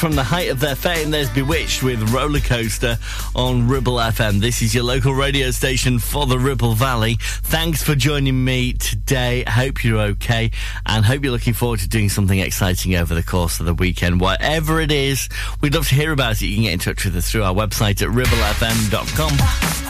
from 0.00 0.16
the 0.16 0.24
height 0.24 0.48
of 0.48 0.60
their 0.60 0.74
fame, 0.74 1.10
there's 1.10 1.28
B*Witched 1.28 1.82
with 1.82 2.00
Roller 2.10 2.40
Coaster 2.40 2.96
on 3.36 3.68
Ribble 3.68 3.96
FM. 3.96 4.40
This 4.40 4.62
is 4.62 4.74
your 4.74 4.82
local 4.82 5.12
radio 5.12 5.50
station 5.50 5.98
for 5.98 6.24
the 6.24 6.38
Ribble 6.38 6.72
Valley. 6.72 7.18
Thanks 7.20 7.82
for 7.82 7.94
joining 7.94 8.42
me 8.42 8.72
today. 8.72 9.44
Hope 9.46 9.84
you're 9.84 10.00
okay 10.00 10.52
and 10.86 11.04
hope 11.04 11.22
you're 11.22 11.34
looking 11.34 11.52
forward 11.52 11.80
to 11.80 11.88
doing 11.88 12.08
something 12.08 12.38
exciting 12.38 12.94
over 12.94 13.14
the 13.14 13.22
course 13.22 13.60
of 13.60 13.66
the 13.66 13.74
weekend. 13.74 14.22
Whatever 14.22 14.80
it 14.80 14.90
is, 14.90 15.28
we'd 15.60 15.74
love 15.74 15.86
to 15.88 15.94
hear 15.94 16.12
about 16.12 16.40
it. 16.40 16.46
You 16.46 16.54
can 16.54 16.64
get 16.64 16.72
in 16.72 16.78
touch 16.78 17.04
with 17.04 17.14
us 17.14 17.30
through 17.30 17.42
our 17.42 17.52
website 17.54 18.00
at 18.00 18.08
ribblefm.com. 18.08 19.89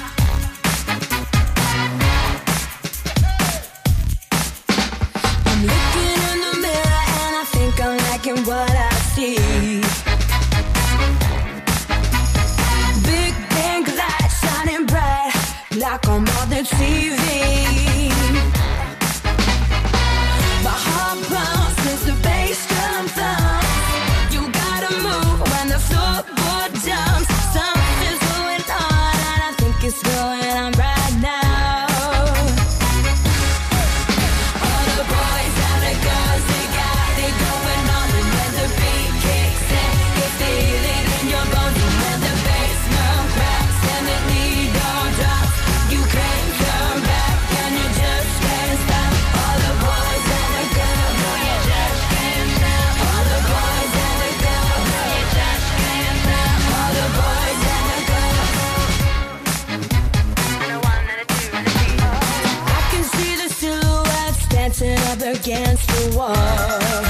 one. 66.16 67.09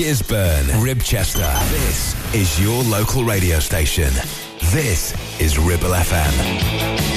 Gisburn, 0.00 0.64
Ribchester. 0.80 1.52
This 1.68 2.34
is 2.34 2.58
your 2.58 2.82
local 2.84 3.22
radio 3.22 3.58
station. 3.58 4.10
This 4.72 5.12
is 5.38 5.58
Ribble 5.58 5.90
FM. 5.90 7.09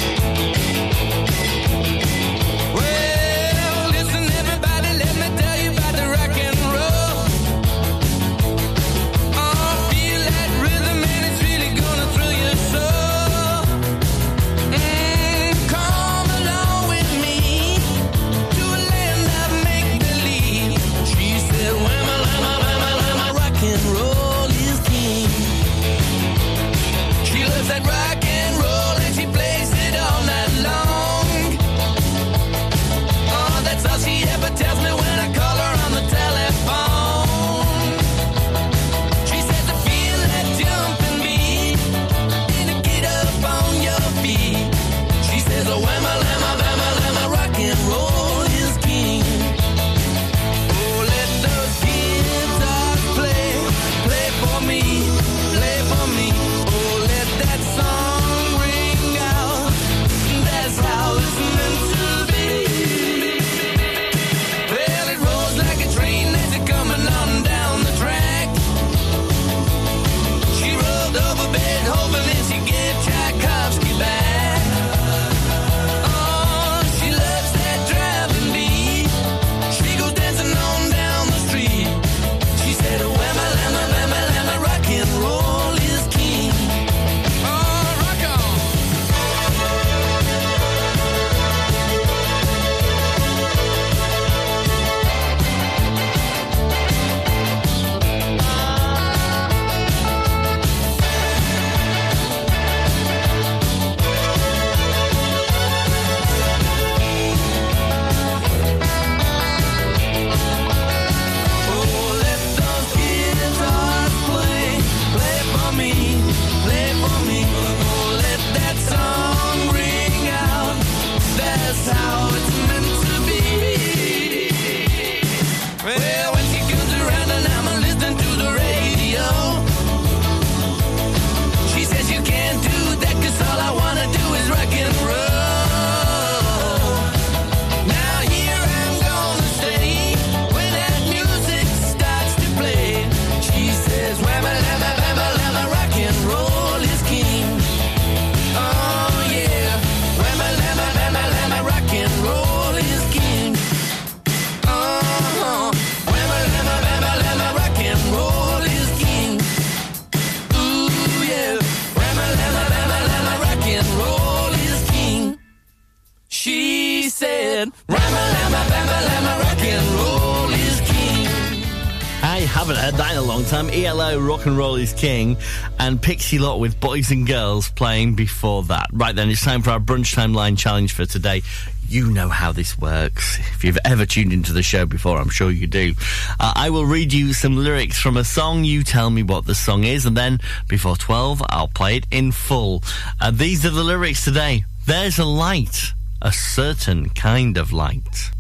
Rock 174.24 174.46
and 174.46 174.58
Roll 174.58 174.76
is 174.76 174.94
King, 174.94 175.38
and 175.80 176.02
Pixie 176.02 176.40
Lott 176.40 176.60
with 176.60 176.80
Boys 176.80 177.12
and 177.12 177.28
Girls 177.28 177.70
playing 177.70 178.16
before 178.16 178.64
that. 178.64 178.88
Right 178.94 179.14
then, 179.14 179.30
it's 179.30 179.44
time 179.44 179.62
for 179.62 179.72
our 179.72 179.80
Brunch 179.80 180.16
Timeline 180.16 180.58
challenge 180.58 180.94
for 180.94 181.06
today. 181.06 181.42
You 181.90 182.10
know 182.10 182.30
how 182.30 182.54
this 182.54 182.78
works. 182.78 183.38
If 183.40 183.64
you've 183.64 183.78
ever 183.84 184.06
tuned 184.06 184.32
into 184.32 184.54
the 184.54 184.64
show 184.64 184.86
before, 184.86 185.18
I'm 185.18 185.30
sure 185.30 185.52
you 185.52 185.68
do. 185.68 185.94
Uh, 186.40 186.54
I 186.56 186.70
will 186.70 186.86
read 186.86 187.12
you 187.12 187.34
some 187.34 187.58
lyrics 187.58 188.00
from 188.00 188.16
a 188.16 188.24
song. 188.24 188.64
You 188.64 188.84
tell 188.84 189.10
me 189.10 189.24
what 189.24 189.46
the 189.46 189.56
song 189.56 189.84
is, 189.84 190.06
and 190.06 190.16
then 190.16 190.40
before 190.70 190.96
12, 190.96 191.44
I'll 191.50 191.68
play 191.68 191.98
it 191.98 192.08
in 192.10 192.32
full. 192.32 192.82
Uh, 193.20 193.32
these 193.32 193.66
are 193.66 193.72
the 193.72 193.84
lyrics 193.84 194.24
today. 194.24 194.64
There's 194.86 195.20
a 195.20 195.26
light, 195.26 195.92
a 196.22 196.32
certain 196.32 197.10
kind 197.10 197.58
of 197.58 197.74
light. 197.74 198.32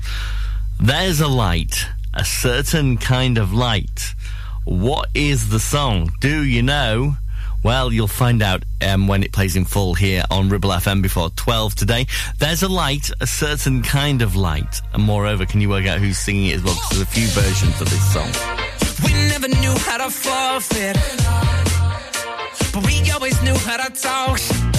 There's 0.80 1.20
a 1.20 1.28
light, 1.28 1.88
a 2.14 2.24
certain 2.24 2.98
kind 2.98 3.38
of 3.38 3.54
light. 3.54 4.14
What 4.66 5.10
is 5.14 5.50
the 5.50 5.60
song? 5.60 6.12
Do 6.22 6.44
you 6.44 6.64
know? 6.64 7.16
Well, 7.64 7.94
you'll 7.94 8.08
find 8.08 8.42
out 8.42 8.64
um, 8.86 9.08
when 9.08 9.24
it 9.24 9.32
plays 9.32 9.56
in 9.56 9.66
full 9.66 9.94
here 9.94 10.24
on 10.30 10.50
Ribble 10.50 10.70
FM 10.70 11.02
before 11.02 11.30
12 11.32 11.76
today. 11.76 12.08
There's 12.40 12.64
a 12.64 12.68
light, 12.68 13.10
a 13.22 13.28
certain 13.28 13.82
kind 13.84 14.22
of 14.22 14.36
light. 14.36 14.82
And 14.94 15.04
moreover, 15.04 15.46
can 15.46 15.62
you 15.62 15.70
work 15.70 15.86
out 15.86 16.00
who's 16.00 16.18
singing 16.18 16.48
it 16.48 16.56
as 16.56 16.64
well? 16.64 16.76
Because 16.76 16.90
there's 16.90 17.02
a 17.02 17.06
few 17.06 17.28
versions 17.28 17.82
of 17.82 17.90
this 17.90 18.14
song. 18.14 18.32
We 19.06 19.14
never 19.30 19.48
knew 19.48 19.74
how 19.80 19.98
to 19.98 20.10
forfeit, 20.10 20.98
but 22.74 22.86
we 22.86 23.10
always 23.12 23.42
knew 23.44 23.56
how 23.56 23.78
to 23.78 23.94
talk. 23.94 24.73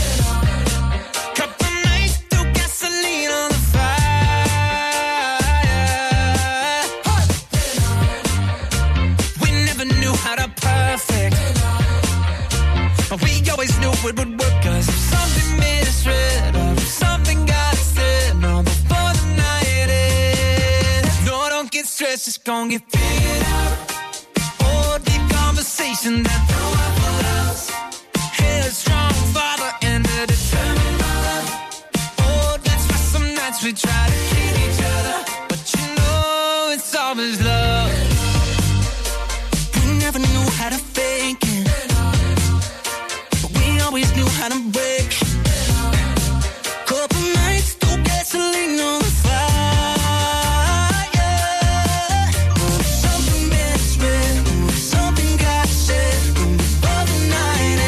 But 13.17 13.23
we 13.23 13.51
always 13.51 13.79
knew 13.81 13.91
it 13.91 14.17
would 14.19 14.41
work. 14.41 14.57
Cause 14.63 14.89
if 14.89 15.01
something 15.15 15.51
red, 16.07 16.57
or 16.57 16.73
if 16.73 16.89
something 16.89 17.47
got 17.47 17.75
said, 17.77 18.37
no, 18.41 18.63
before 18.63 19.13
the 19.19 19.27
night 19.37 19.89
ends. 19.89 21.27
No, 21.27 21.49
don't 21.49 21.71
get 21.71 21.87
stressed, 21.87 22.29
it's 22.29 22.39
gonna 22.39 22.71
get 22.71 22.83
figured 22.91 23.43
out. 23.57 23.77
Oh, 24.61 24.99
deep 25.05 25.25
conversation 25.31 26.23
that 26.25 26.41
throw 26.49 26.71
up 26.85 26.95
loves. 27.25 27.71
Headstrong 28.39 29.17
father 29.37 29.71
and 29.83 30.05
a 30.19 30.27
determined 30.27 30.97
mother. 31.05 31.41
Oh, 32.19 32.59
that's 32.65 32.85
why 32.89 32.99
some 33.13 33.35
nights 33.35 33.63
we 33.65 33.73
try 33.73 34.05
to 34.13 34.19
kill 34.31 34.57
each 34.67 34.81
other. 34.95 35.19
But 35.49 35.63
you 35.75 35.85
know 35.97 36.71
it's 36.75 36.95
always 36.95 37.41
love. 37.41 38.15
tú 41.39 41.44
how 44.35 44.49
to 44.49 44.59
break. 44.71 45.11
Couple 46.87 47.25
nights, 47.43 47.75
gasoline 48.03 48.81
on 48.81 48.99
the 48.99 49.13
fire. 49.23 49.45
Something 53.05 53.43
something 54.75 55.37
got 55.37 55.69
night. 57.37 57.79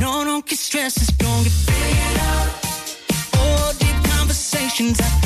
No, 0.00 0.24
don't 0.24 0.46
get 0.46 0.58
stressed, 0.58 0.98
it's 0.98 1.10
gonna 1.12 1.44
get 1.44 1.56
big. 1.66 1.96
All 3.38 3.72
deep 3.74 3.98
conversations. 4.12 5.00
I 5.00 5.25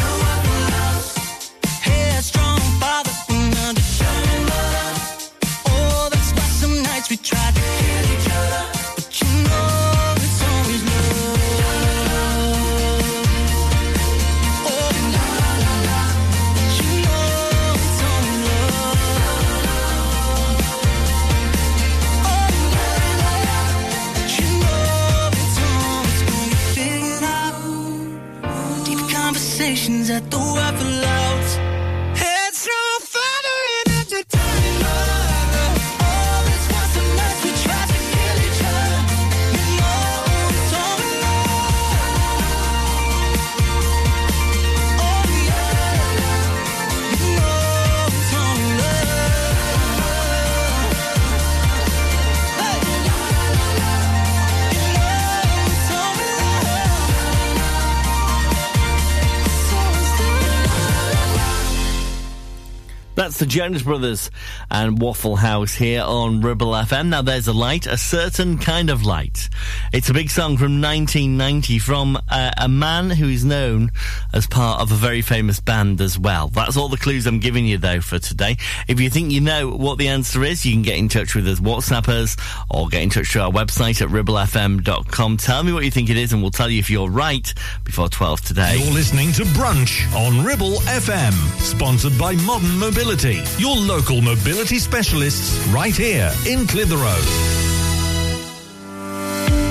the 63.41 63.47
Jonas 63.47 63.83
Brothers 63.83 64.31
and 64.71 65.01
Waffle 65.01 65.37
House 65.37 65.75
here 65.75 66.03
on 66.03 66.43
Ribble 66.43 66.73
FM. 66.73 67.09
Now 67.09 67.23
there's 67.23 67.49
a 67.49 67.55
light, 67.55 67.87
a 67.87 67.97
certain 67.97 68.59
kind 68.59 68.91
of 68.91 69.07
light. 69.07 69.49
It's 69.95 70.11
a 70.11 70.13
big 70.13 70.29
song 70.29 70.59
from 70.59 70.83
1990 70.83 71.79
from 71.79 72.19
uh, 72.29 72.51
a 72.59 72.69
man 72.69 73.09
who 73.09 73.29
is 73.29 73.43
known 73.43 73.93
as 74.35 74.47
part 74.47 74.83
of 74.83 74.93
a 74.93 74.95
very 74.95 75.23
famous 75.23 75.59
band 75.59 76.03
as 76.03 76.19
well. 76.19 76.49
That's 76.49 76.77
all 76.77 76.89
the 76.89 76.99
clues 76.99 77.27
I'm 77.27 77.41
giving 77.41 77.65
you 77.65 77.79
though 77.79 78.03
for 78.03 78.19
today. 78.19 78.59
If 78.89 79.01
you 79.01 79.09
think 79.09 79.33
you 79.33 79.41
know 79.41 79.71
what 79.71 79.97
the 79.97 80.09
answer 80.09 80.45
is, 80.45 80.67
you 80.67 80.73
can 80.75 80.83
get 80.83 80.99
in 80.99 81.09
touch 81.09 81.35
with 81.35 81.49
us, 81.49 81.61
WhatsApp 81.61 82.09
us, 82.09 82.37
or 82.69 82.89
get 82.89 83.03
in 83.03 83.09
touch 83.09 83.29
through 83.29 83.43
our 83.43 83.51
website 83.51 84.03
at 84.03 84.09
ribblefm.com. 84.11 85.37
Tell 85.39 85.63
me 85.63 85.73
what 85.73 85.85
you 85.85 85.91
think 85.91 86.11
it 86.11 86.19
is 86.19 86.35
and 86.35 86.43
we'll 86.43 86.51
tell 86.51 86.69
you 86.69 86.79
if 86.79 86.91
you're 86.91 87.11
right 87.11 87.55
before 87.85 88.11
12 88.11 88.43
today. 88.43 88.77
You're 88.77 88.93
listening 88.93 89.33
to 89.33 89.45
Brunch 89.45 90.15
on 90.15 90.45
Ribble 90.45 90.77
FM, 90.81 91.33
sponsored 91.61 92.19
by 92.19 92.35
Modern 92.45 92.79
Mobility, 92.79 93.30
your 93.59 93.77
local 93.77 94.21
mobility 94.21 94.79
specialists 94.79 95.59
right 95.69 95.95
here 95.95 96.33
in 96.47 96.67
Clitheroe. 96.67 97.61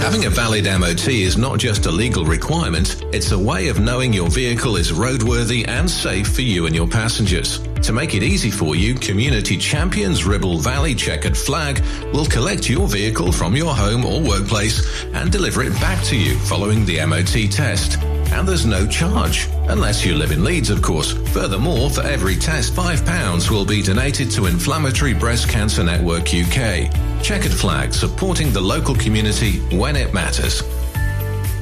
Having 0.02 0.26
a 0.26 0.30
valid 0.30 0.66
MOT 0.66 1.08
is 1.10 1.38
not 1.38 1.60
just 1.60 1.86
a 1.86 1.92
legal 1.92 2.26
requirement, 2.26 3.04
it's 3.14 3.32
a 3.32 3.38
way 3.38 3.68
of 3.68 3.80
knowing 3.80 4.12
your 4.14 4.30
vehicle 4.30 4.78
is 4.78 4.92
roadworthy 4.92 5.68
and 5.68 5.90
safe 5.90 6.34
for 6.34 6.42
you 6.42 6.66
and 6.66 6.76
your 6.76 6.88
passengers. 6.88 7.60
To 7.84 7.94
make 7.94 8.16
it 8.16 8.24
easy 8.24 8.50
for 8.50 8.76
you, 8.76 8.96
Community 8.96 9.58
Champions 9.58 10.26
Ribble 10.26 10.58
Valley 10.60 10.96
Checkered 10.96 11.38
Flag 11.38 11.84
will 12.14 12.26
collect 12.26 12.70
your 12.70 12.88
vehicle 12.88 13.32
from 13.32 13.56
your 13.56 13.76
home 13.76 14.06
or 14.06 14.22
workplace 14.22 15.04
and 15.14 15.32
deliver 15.32 15.64
it 15.64 15.74
back 15.74 16.04
to 16.06 16.18
you 16.18 16.40
following 16.40 16.86
the 16.86 17.06
MOT 17.06 17.52
test. 17.52 18.00
And 18.32 18.48
there's 18.48 18.66
no 18.66 18.86
charge, 18.88 19.48
unless 19.68 20.06
you 20.06 20.16
live 20.16 20.32
in 20.32 20.44
Leeds, 20.44 20.70
of 20.70 20.82
course. 20.82 21.14
Furthermore, 21.30 21.90
for 21.90 22.02
every 22.02 22.36
test, 22.36 22.74
£5 22.74 23.50
will 23.50 23.66
be 23.66 23.82
donated 23.82 24.32
to 24.32 24.46
Inflammatory 24.46 25.14
Breast 25.14 25.50
Cancer 25.50 25.84
Network 25.84 26.34
UK. 26.34 26.92
Checkered 27.24 27.52
Flag, 27.52 27.94
supporting 27.94 28.52
the 28.52 28.62
local 28.62 28.96
community 28.96 29.60
when 29.76 29.96
it 29.96 30.14
matters. 30.14 30.64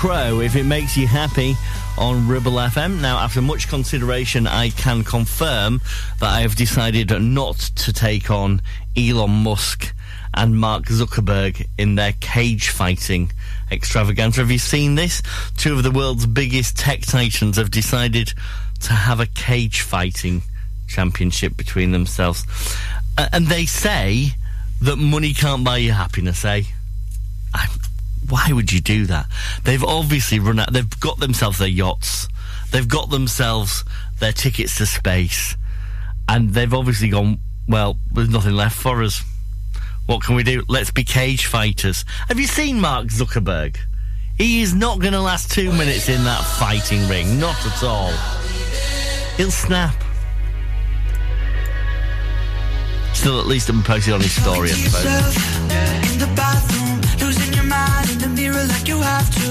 Crow, 0.00 0.40
if 0.40 0.56
it 0.56 0.64
makes 0.64 0.96
you 0.96 1.06
happy, 1.06 1.56
on 1.98 2.26
Ribble 2.26 2.52
FM. 2.52 3.02
Now, 3.02 3.18
after 3.18 3.42
much 3.42 3.68
consideration, 3.68 4.46
I 4.46 4.70
can 4.70 5.04
confirm 5.04 5.82
that 6.20 6.30
I 6.30 6.40
have 6.40 6.56
decided 6.56 7.10
not 7.20 7.58
to 7.58 7.92
take 7.92 8.30
on 8.30 8.62
Elon 8.96 9.30
Musk 9.30 9.94
and 10.32 10.58
Mark 10.58 10.86
Zuckerberg 10.86 11.66
in 11.76 11.96
their 11.96 12.14
cage 12.18 12.70
fighting 12.70 13.30
extravaganza. 13.70 14.40
Have 14.40 14.50
you 14.50 14.58
seen 14.58 14.94
this? 14.94 15.20
Two 15.58 15.74
of 15.74 15.82
the 15.82 15.90
world's 15.90 16.24
biggest 16.24 16.78
tech 16.78 17.02
titans 17.02 17.58
have 17.58 17.70
decided 17.70 18.32
to 18.80 18.94
have 18.94 19.20
a 19.20 19.26
cage 19.26 19.82
fighting 19.82 20.40
championship 20.88 21.58
between 21.58 21.92
themselves. 21.92 22.46
Uh, 23.18 23.28
and 23.34 23.48
they 23.48 23.66
say 23.66 24.30
that 24.80 24.96
money 24.96 25.34
can't 25.34 25.62
buy 25.62 25.76
you 25.76 25.92
happiness, 25.92 26.42
eh? 26.46 26.62
I, 27.52 27.66
why 28.30 28.52
would 28.52 28.72
you 28.72 28.80
do 28.80 29.06
that? 29.06 29.26
They've 29.64 29.84
obviously 29.84 30.38
run 30.38 30.58
out. 30.58 30.72
They've 30.72 31.00
got 31.00 31.18
themselves 31.18 31.58
their 31.58 31.68
yachts. 31.68 32.28
They've 32.70 32.88
got 32.88 33.10
themselves 33.10 33.84
their 34.20 34.32
tickets 34.32 34.78
to 34.78 34.86
space. 34.86 35.56
And 36.28 36.50
they've 36.50 36.72
obviously 36.72 37.08
gone, 37.08 37.40
well, 37.68 37.98
there's 38.12 38.28
nothing 38.28 38.54
left 38.54 38.76
for 38.76 39.02
us. 39.02 39.22
What 40.06 40.22
can 40.22 40.36
we 40.36 40.42
do? 40.42 40.64
Let's 40.68 40.90
be 40.90 41.04
cage 41.04 41.46
fighters. 41.46 42.04
Have 42.28 42.38
you 42.38 42.46
seen 42.46 42.80
Mark 42.80 43.08
Zuckerberg? 43.08 43.76
He 44.38 44.62
is 44.62 44.74
not 44.74 45.00
going 45.00 45.12
to 45.12 45.20
last 45.20 45.50
two 45.50 45.70
minutes 45.72 46.08
in 46.08 46.24
that 46.24 46.42
fighting 46.42 47.06
ring. 47.08 47.38
Not 47.38 47.56
at 47.66 47.82
all. 47.82 48.12
He'll 49.36 49.50
snap. 49.50 49.94
Still, 53.12 53.38
at 53.38 53.46
least 53.46 53.68
I'm 53.68 53.82
posted 53.82 54.14
on 54.14 54.20
his 54.20 54.32
story, 54.32 54.70
I 54.70 54.72
suppose. 54.72 56.89
Mind 57.70 58.10
in 58.10 58.18
the 58.18 58.28
mirror 58.28 58.64
like 58.74 58.86
you 58.88 58.98
have 59.00 59.28
to. 59.38 59.48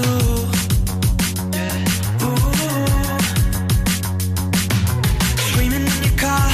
Ooh. 2.24 2.50
Screaming 5.48 5.86
in 5.92 5.98
your 6.06 6.18
car, 6.24 6.50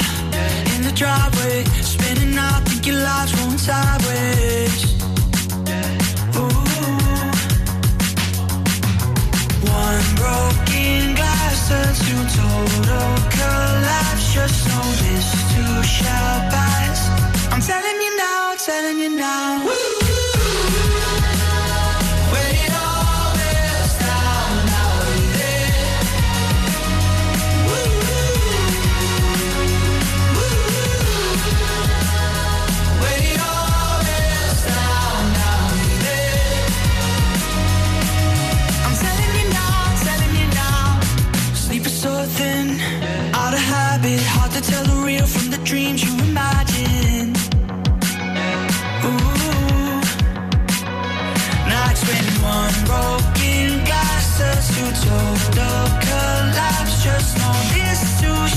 in 0.75 0.81
the 0.87 0.95
driveway, 0.95 1.65
spinning 1.83 2.39
out, 2.39 2.63
think 2.69 2.87
your 2.87 3.01
life's 3.09 3.33
going 3.35 3.59
sideways. 3.59 4.81
Ooh. 6.39 6.67
One 9.83 10.07
broken 10.23 11.15
glass 11.19 11.69
turns 11.69 11.99
to 12.07 12.15
total 12.39 13.11
collapse. 13.37 14.25
Just 14.37 14.65
this 15.03 15.29
too 15.53 15.77
shall 15.83 16.39
pass. 16.55 16.99
I'm 17.53 17.61
telling 17.61 17.99
you 18.05 18.13
now, 18.17 18.55
telling 18.71 18.99
you 18.99 19.11
now. 19.17 19.67
When 19.67 19.96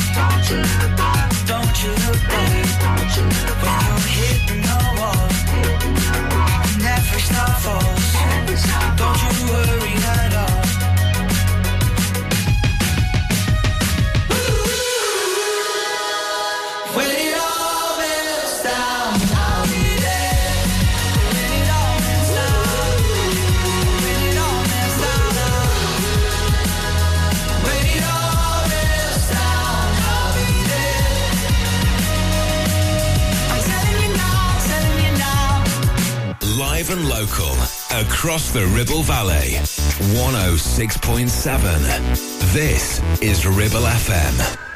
Don't 1.46 1.78
you 1.82 1.92
look 1.92 2.22
back. 2.28 2.52
When 3.62 3.78
you're 3.86 4.06
hitting 4.12 4.60
the 4.60 4.76
wall, 4.98 5.28
never 6.82 7.18
stop 7.18 7.54
falls. 7.64 8.12
Don't 8.98 9.18
you 9.22 9.30
worry 9.48 9.81
local 37.22 37.54
across 37.92 38.50
the 38.50 38.66
Ribble 38.66 39.04
Valley. 39.04 39.54
106.7. 40.18 42.52
This 42.52 43.00
is 43.22 43.46
Ribble 43.46 43.86
FM. 43.86 44.71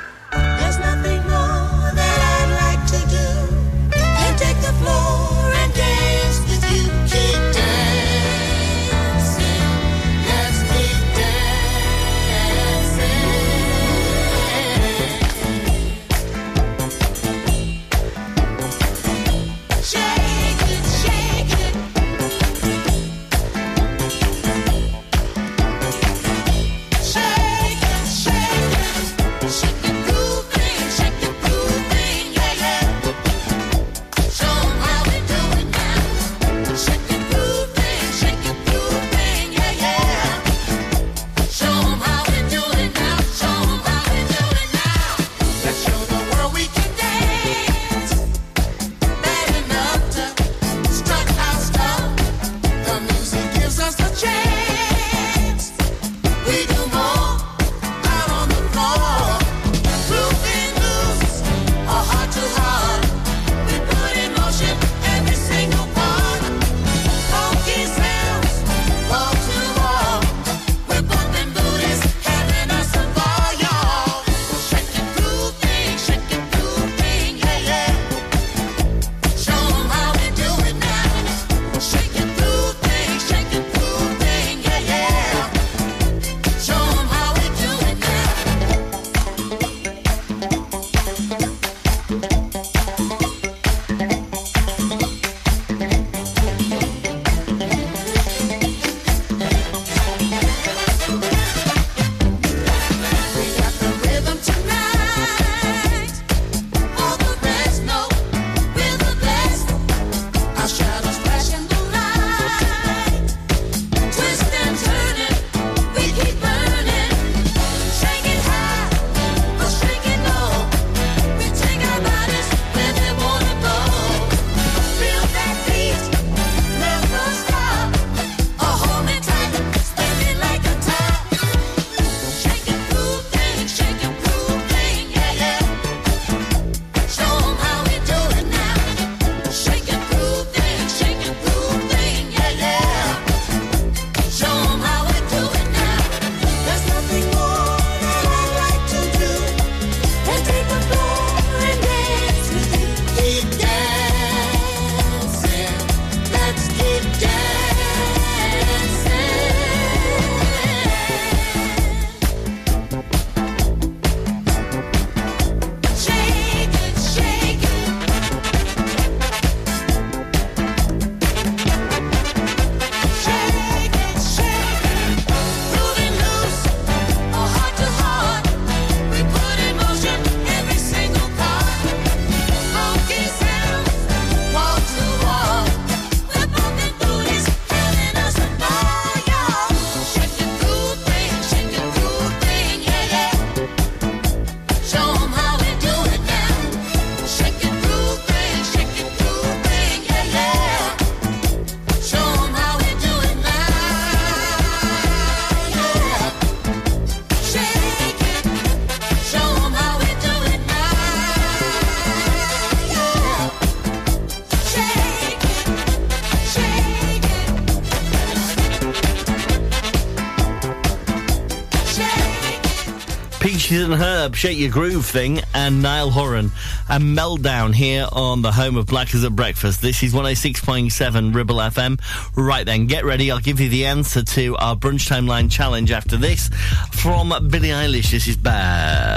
Monkeys 223.76 223.92
and 223.92 224.02
Herb, 224.02 224.34
Shake 224.34 224.56
Your 224.56 224.70
Groove 224.70 225.04
Thing, 225.04 225.42
and 225.52 225.82
Niall 225.82 226.08
Horan, 226.10 226.50
and 226.88 227.04
Meltdown 227.18 227.74
here 227.74 228.06
on 228.10 228.40
the 228.40 228.50
home 228.50 228.76
of 228.78 228.86
Blackers 228.86 229.22
at 229.22 229.36
Breakfast. 229.36 229.82
This 229.82 230.02
is 230.02 230.14
106.7 230.14 231.34
Ribble 231.34 231.56
FM. 231.56 232.00
Right 232.36 232.64
then, 232.64 232.86
get 232.86 233.04
ready. 233.04 233.30
I'll 233.30 233.38
give 233.38 233.60
you 233.60 233.68
the 233.68 233.84
answer 233.84 234.22
to 234.22 234.56
our 234.56 234.76
Brunch 234.76 235.10
Timeline 235.10 235.50
Challenge 235.50 235.90
after 235.90 236.16
this. 236.16 236.48
From 236.92 237.28
Billie 237.50 237.68
Eilish, 237.68 238.12
this 238.12 238.26
is 238.28 238.38
bad. 238.38 239.15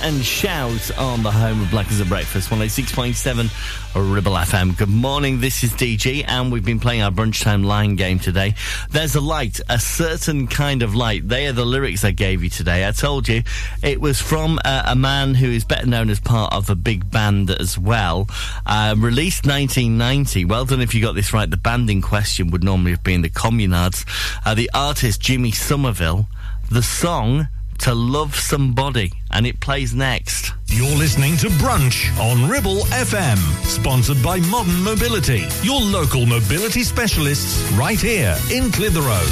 And 0.00 0.24
Shout 0.24 0.96
on 0.96 1.22
the 1.22 1.30
home 1.30 1.60
of 1.60 1.70
Black 1.70 1.90
as 1.90 2.00
a 2.00 2.04
Breakfast, 2.04 2.50
106.7 2.50 4.14
Ribble 4.14 4.32
FM. 4.32 4.76
Good 4.76 4.88
morning, 4.88 5.40
this 5.40 5.62
is 5.62 5.70
DG, 5.72 6.24
and 6.26 6.50
we've 6.50 6.64
been 6.64 6.80
playing 6.80 7.02
our 7.02 7.10
brunch 7.10 7.42
time 7.42 7.64
line 7.64 7.96
game 7.96 8.18
today. 8.18 8.54
There's 8.90 9.14
a 9.14 9.20
light, 9.20 9.60
a 9.68 9.78
certain 9.78 10.46
kind 10.46 10.82
of 10.82 10.94
light. 10.94 11.28
They 11.28 11.46
are 11.46 11.52
the 11.52 11.66
lyrics 11.66 12.04
I 12.04 12.12
gave 12.12 12.42
you 12.42 12.48
today. 12.48 12.86
I 12.86 12.92
told 12.92 13.28
you 13.28 13.42
it 13.82 14.00
was 14.00 14.20
from 14.20 14.58
uh, 14.64 14.84
a 14.86 14.96
man 14.96 15.34
who 15.34 15.48
is 15.48 15.64
better 15.64 15.86
known 15.86 16.10
as 16.10 16.20
part 16.20 16.52
of 16.52 16.70
a 16.70 16.76
big 16.76 17.10
band 17.10 17.50
as 17.50 17.78
well. 17.78 18.28
Uh, 18.64 18.94
released 18.96 19.46
1990. 19.46 20.44
Well 20.44 20.64
done 20.64 20.80
if 20.80 20.94
you 20.94 21.02
got 21.02 21.14
this 21.14 21.32
right. 21.32 21.50
The 21.50 21.56
band 21.56 21.90
in 21.90 22.02
question 22.02 22.50
would 22.50 22.64
normally 22.64 22.92
have 22.92 23.04
been 23.04 23.22
the 23.22 23.30
Communards. 23.30 24.06
Uh, 24.46 24.54
the 24.54 24.70
artist 24.72 25.20
Jimmy 25.20 25.50
Somerville. 25.50 26.28
The 26.70 26.82
song 26.82 27.48
to 27.78 27.94
love 27.94 28.34
somebody, 28.34 29.12
and 29.30 29.46
it 29.46 29.60
plays 29.60 29.94
next. 29.94 30.52
You're 30.68 30.96
listening 30.96 31.36
to 31.38 31.48
Brunch 31.48 32.16
on 32.18 32.48
Ribble 32.48 32.82
FM, 32.90 33.38
sponsored 33.64 34.22
by 34.22 34.40
Modern 34.40 34.82
Mobility, 34.82 35.46
your 35.62 35.80
local 35.80 36.24
mobility 36.26 36.82
specialists 36.82 37.70
right 37.72 38.00
here 38.00 38.36
in 38.50 38.70
Clitheroe. 38.72 39.26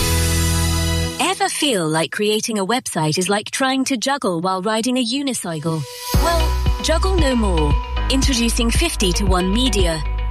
Ever 1.20 1.48
feel 1.48 1.88
like 1.88 2.12
creating 2.12 2.58
a 2.58 2.66
website 2.66 3.18
is 3.18 3.28
like 3.28 3.50
trying 3.50 3.84
to 3.84 3.96
juggle 3.96 4.40
while 4.40 4.62
riding 4.62 4.96
a 4.96 5.04
unicycle? 5.04 5.82
Well, 6.14 6.82
juggle 6.82 7.16
no 7.16 7.34
more. 7.34 7.74
Introducing 8.10 8.70
50 8.70 9.12
to 9.14 9.24
1 9.24 9.52
Media. 9.52 10.02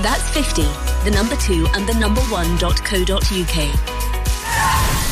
That's 0.00 0.28
50, 0.30 0.62
the 1.04 1.10
number 1.10 1.36
2 1.36 1.66
and 1.74 1.88
the 1.88 1.94
number 1.94 2.20
1.co.uk. 2.22 5.07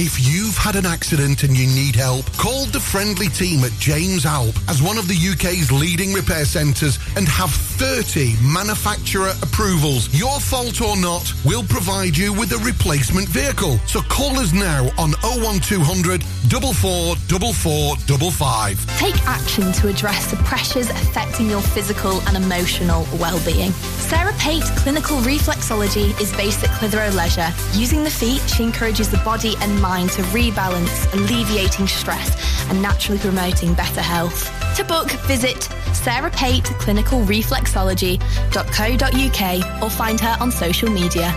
If 0.00 0.32
you've 0.32 0.56
had 0.56 0.76
an 0.76 0.86
accident 0.86 1.42
and 1.42 1.56
you 1.56 1.66
need 1.66 1.96
help, 1.96 2.24
call 2.36 2.66
the 2.66 2.78
friendly 2.78 3.26
team 3.26 3.64
at 3.64 3.72
James 3.80 4.24
Alp 4.24 4.54
as 4.68 4.80
one 4.80 4.96
of 4.96 5.08
the 5.08 5.16
UK's 5.16 5.72
leading 5.72 6.12
repair 6.12 6.44
centres 6.44 7.00
and 7.16 7.26
have 7.26 7.50
30 7.50 8.36
manufacturer 8.40 9.32
approvals. 9.42 10.08
Your 10.16 10.38
fault 10.38 10.80
or 10.80 10.96
not, 10.96 11.34
we'll 11.44 11.64
provide 11.64 12.16
you 12.16 12.32
with 12.32 12.52
a 12.52 12.58
replacement 12.58 13.26
vehicle. 13.26 13.80
So 13.88 14.00
call 14.02 14.38
us 14.38 14.52
now 14.52 14.84
on 14.98 15.14
01200 15.42 16.22
444455. 16.22 18.98
Take 18.98 19.20
action 19.26 19.72
to 19.72 19.88
address 19.88 20.30
the 20.30 20.36
pressures 20.44 20.90
affecting 20.90 21.50
your 21.50 21.60
physical 21.60 22.20
and 22.28 22.36
emotional 22.36 23.04
well-being. 23.18 23.72
Sarah 24.08 24.32
Pate 24.38 24.62
Clinical 24.76 25.16
Reflexology 25.18 26.14
is 26.20 26.30
based 26.36 26.62
at 26.62 26.70
Clitheroe 26.78 27.10
Leisure. 27.10 27.52
Using 27.74 28.04
the 28.04 28.10
feet, 28.10 28.40
she 28.48 28.62
encourages 28.62 29.08
the 29.10 29.16
body 29.18 29.56
and 29.60 29.82
mind 29.82 29.87
to 29.88 30.22
rebalance, 30.34 31.10
alleviating 31.14 31.86
stress 31.86 32.36
and 32.68 32.82
naturally 32.82 33.18
promoting 33.18 33.72
better 33.72 34.02
health. 34.02 34.52
To 34.76 34.84
book, 34.84 35.10
visit 35.26 35.62
Sarah 35.94 36.30
Pate 36.30 36.64
Clinical 36.64 37.20
Reflexology.co.uk 37.22 39.82
or 39.82 39.90
find 39.90 40.20
her 40.20 40.36
on 40.40 40.52
social 40.52 40.90
media. 40.90 41.32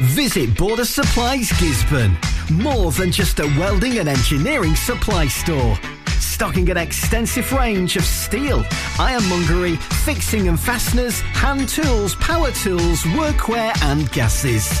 Visit 0.00 0.56
Border 0.56 0.84
Supplies 0.84 1.50
Gisburn. 1.52 2.16
More 2.50 2.92
than 2.92 3.10
just 3.10 3.40
a 3.40 3.46
welding 3.58 3.98
and 3.98 4.08
engineering 4.08 4.76
supply 4.76 5.26
store. 5.26 5.76
Stocking 6.20 6.70
an 6.70 6.76
extensive 6.76 7.50
range 7.52 7.96
of 7.96 8.04
steel, 8.04 8.64
ironmongery, 9.00 9.76
fixing 10.04 10.46
and 10.48 10.60
fasteners, 10.60 11.20
hand 11.20 11.68
tools, 11.68 12.14
power 12.16 12.50
tools, 12.52 13.02
workwear 13.02 13.72
and 13.82 14.10
gases. 14.12 14.80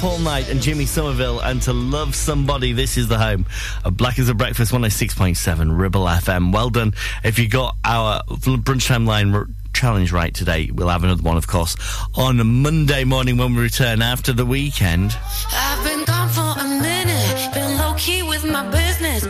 Paul 0.00 0.18
Knight 0.20 0.48
and 0.48 0.62
Jimmy 0.62 0.86
Somerville, 0.86 1.40
and 1.40 1.60
to 1.62 1.74
love 1.74 2.14
somebody. 2.14 2.72
This 2.72 2.96
is 2.96 3.08
the 3.08 3.18
home 3.18 3.44
of 3.84 3.98
Black 3.98 4.18
as 4.18 4.30
a 4.30 4.34
Breakfast 4.34 4.72
106.7 4.72 5.78
Ribble 5.78 6.06
FM. 6.06 6.54
Well 6.54 6.70
done. 6.70 6.94
If 7.22 7.38
you 7.38 7.50
got 7.50 7.76
our 7.84 8.22
lunchtime 8.46 9.04
line 9.04 9.54
challenge 9.74 10.10
right 10.10 10.32
today, 10.32 10.70
we'll 10.72 10.88
have 10.88 11.04
another 11.04 11.22
one, 11.22 11.36
of 11.36 11.46
course, 11.46 11.76
on 12.14 12.62
Monday 12.62 13.04
morning 13.04 13.36
when 13.36 13.54
we 13.54 13.60
return 13.60 14.00
after 14.00 14.32
the 14.32 14.46
weekend. 14.46 15.14
I've 15.52 15.84
been 15.84 16.06
gone 16.06 16.30
for 16.30 16.58
a 16.58 16.66
minute, 16.66 17.52
been 17.52 17.76
low 17.76 17.94
key 17.98 18.22
with 18.22 18.44
my 18.46 18.66
business. 18.70 19.24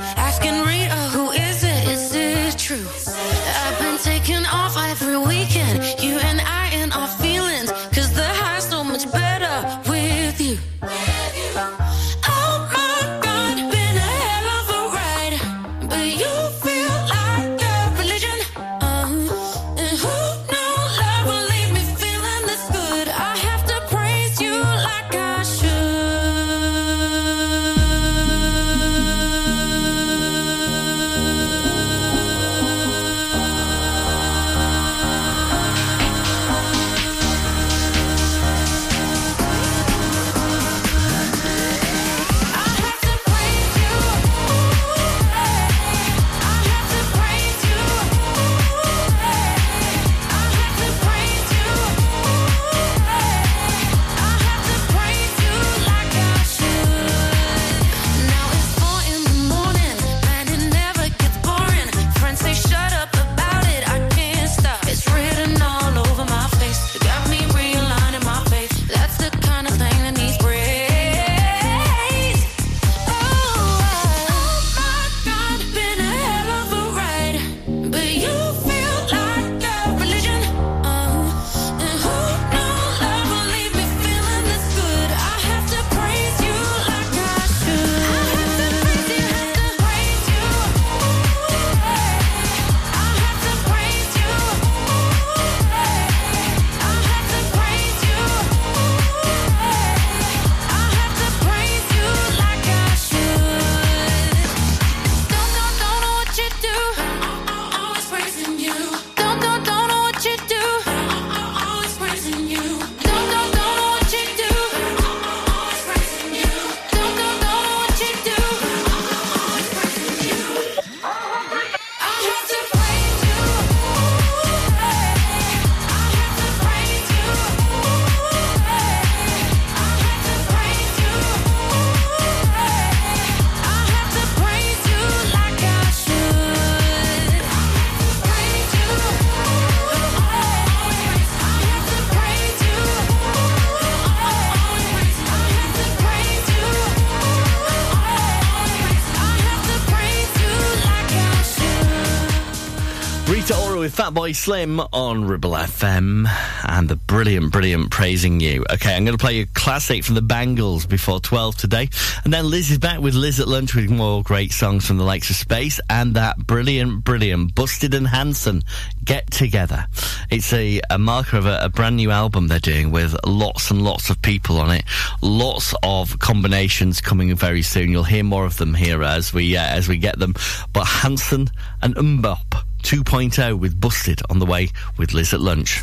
Fatboy 154.10 154.34
Slim 154.34 154.80
on 154.92 155.24
Ribble 155.24 155.52
FM 155.52 156.26
and 156.64 156.88
the 156.88 156.96
brilliant, 156.96 157.52
brilliant 157.52 157.92
Praising 157.92 158.40
You. 158.40 158.64
Okay, 158.68 158.92
I'm 158.92 159.04
going 159.04 159.16
to 159.16 159.24
play 159.24 159.38
a 159.38 159.46
classic 159.46 160.02
from 160.02 160.16
the 160.16 160.22
Bangles 160.22 160.84
before 160.84 161.20
12 161.20 161.56
today. 161.56 161.88
And 162.24 162.32
then 162.32 162.50
Liz 162.50 162.72
is 162.72 162.78
back 162.78 162.98
with 162.98 163.14
Liz 163.14 163.38
at 163.38 163.46
lunch 163.46 163.72
with 163.76 163.88
more 163.88 164.24
great 164.24 164.50
songs 164.50 164.84
from 164.84 164.96
the 164.96 165.04
likes 165.04 165.30
of 165.30 165.36
Space 165.36 165.78
and 165.88 166.14
that 166.14 166.38
brilliant, 166.38 167.04
brilliant 167.04 167.54
Busted 167.54 167.94
and 167.94 168.08
Hanson 168.08 168.62
Get 169.04 169.30
Together. 169.30 169.86
It's 170.28 170.52
a, 170.52 170.80
a 170.90 170.98
marker 170.98 171.36
of 171.36 171.46
a, 171.46 171.60
a 171.62 171.68
brand 171.68 171.94
new 171.94 172.10
album 172.10 172.48
they're 172.48 172.58
doing 172.58 172.90
with 172.90 173.14
lots 173.24 173.70
and 173.70 173.80
lots 173.82 174.10
of 174.10 174.20
people 174.22 174.58
on 174.58 174.72
it. 174.72 174.82
Lots 175.22 175.72
of 175.84 176.18
combinations 176.18 177.00
coming 177.00 177.32
very 177.36 177.62
soon. 177.62 177.90
You'll 177.90 178.02
hear 178.02 178.24
more 178.24 178.44
of 178.44 178.56
them 178.56 178.74
here 178.74 179.04
as 179.04 179.32
we, 179.32 179.56
uh, 179.56 179.64
as 179.64 179.88
we 179.88 179.98
get 179.98 180.18
them. 180.18 180.34
But 180.72 180.86
Hanson 180.86 181.48
and 181.80 181.96
Umber 181.96 182.38
two 182.82 183.02
oh 183.38 183.56
with 183.56 183.80
Busted 183.80 184.20
on 184.30 184.38
the 184.38 184.46
way 184.46 184.70
with 184.96 185.12
Liz 185.12 185.32
at 185.32 185.40
lunch. 185.40 185.82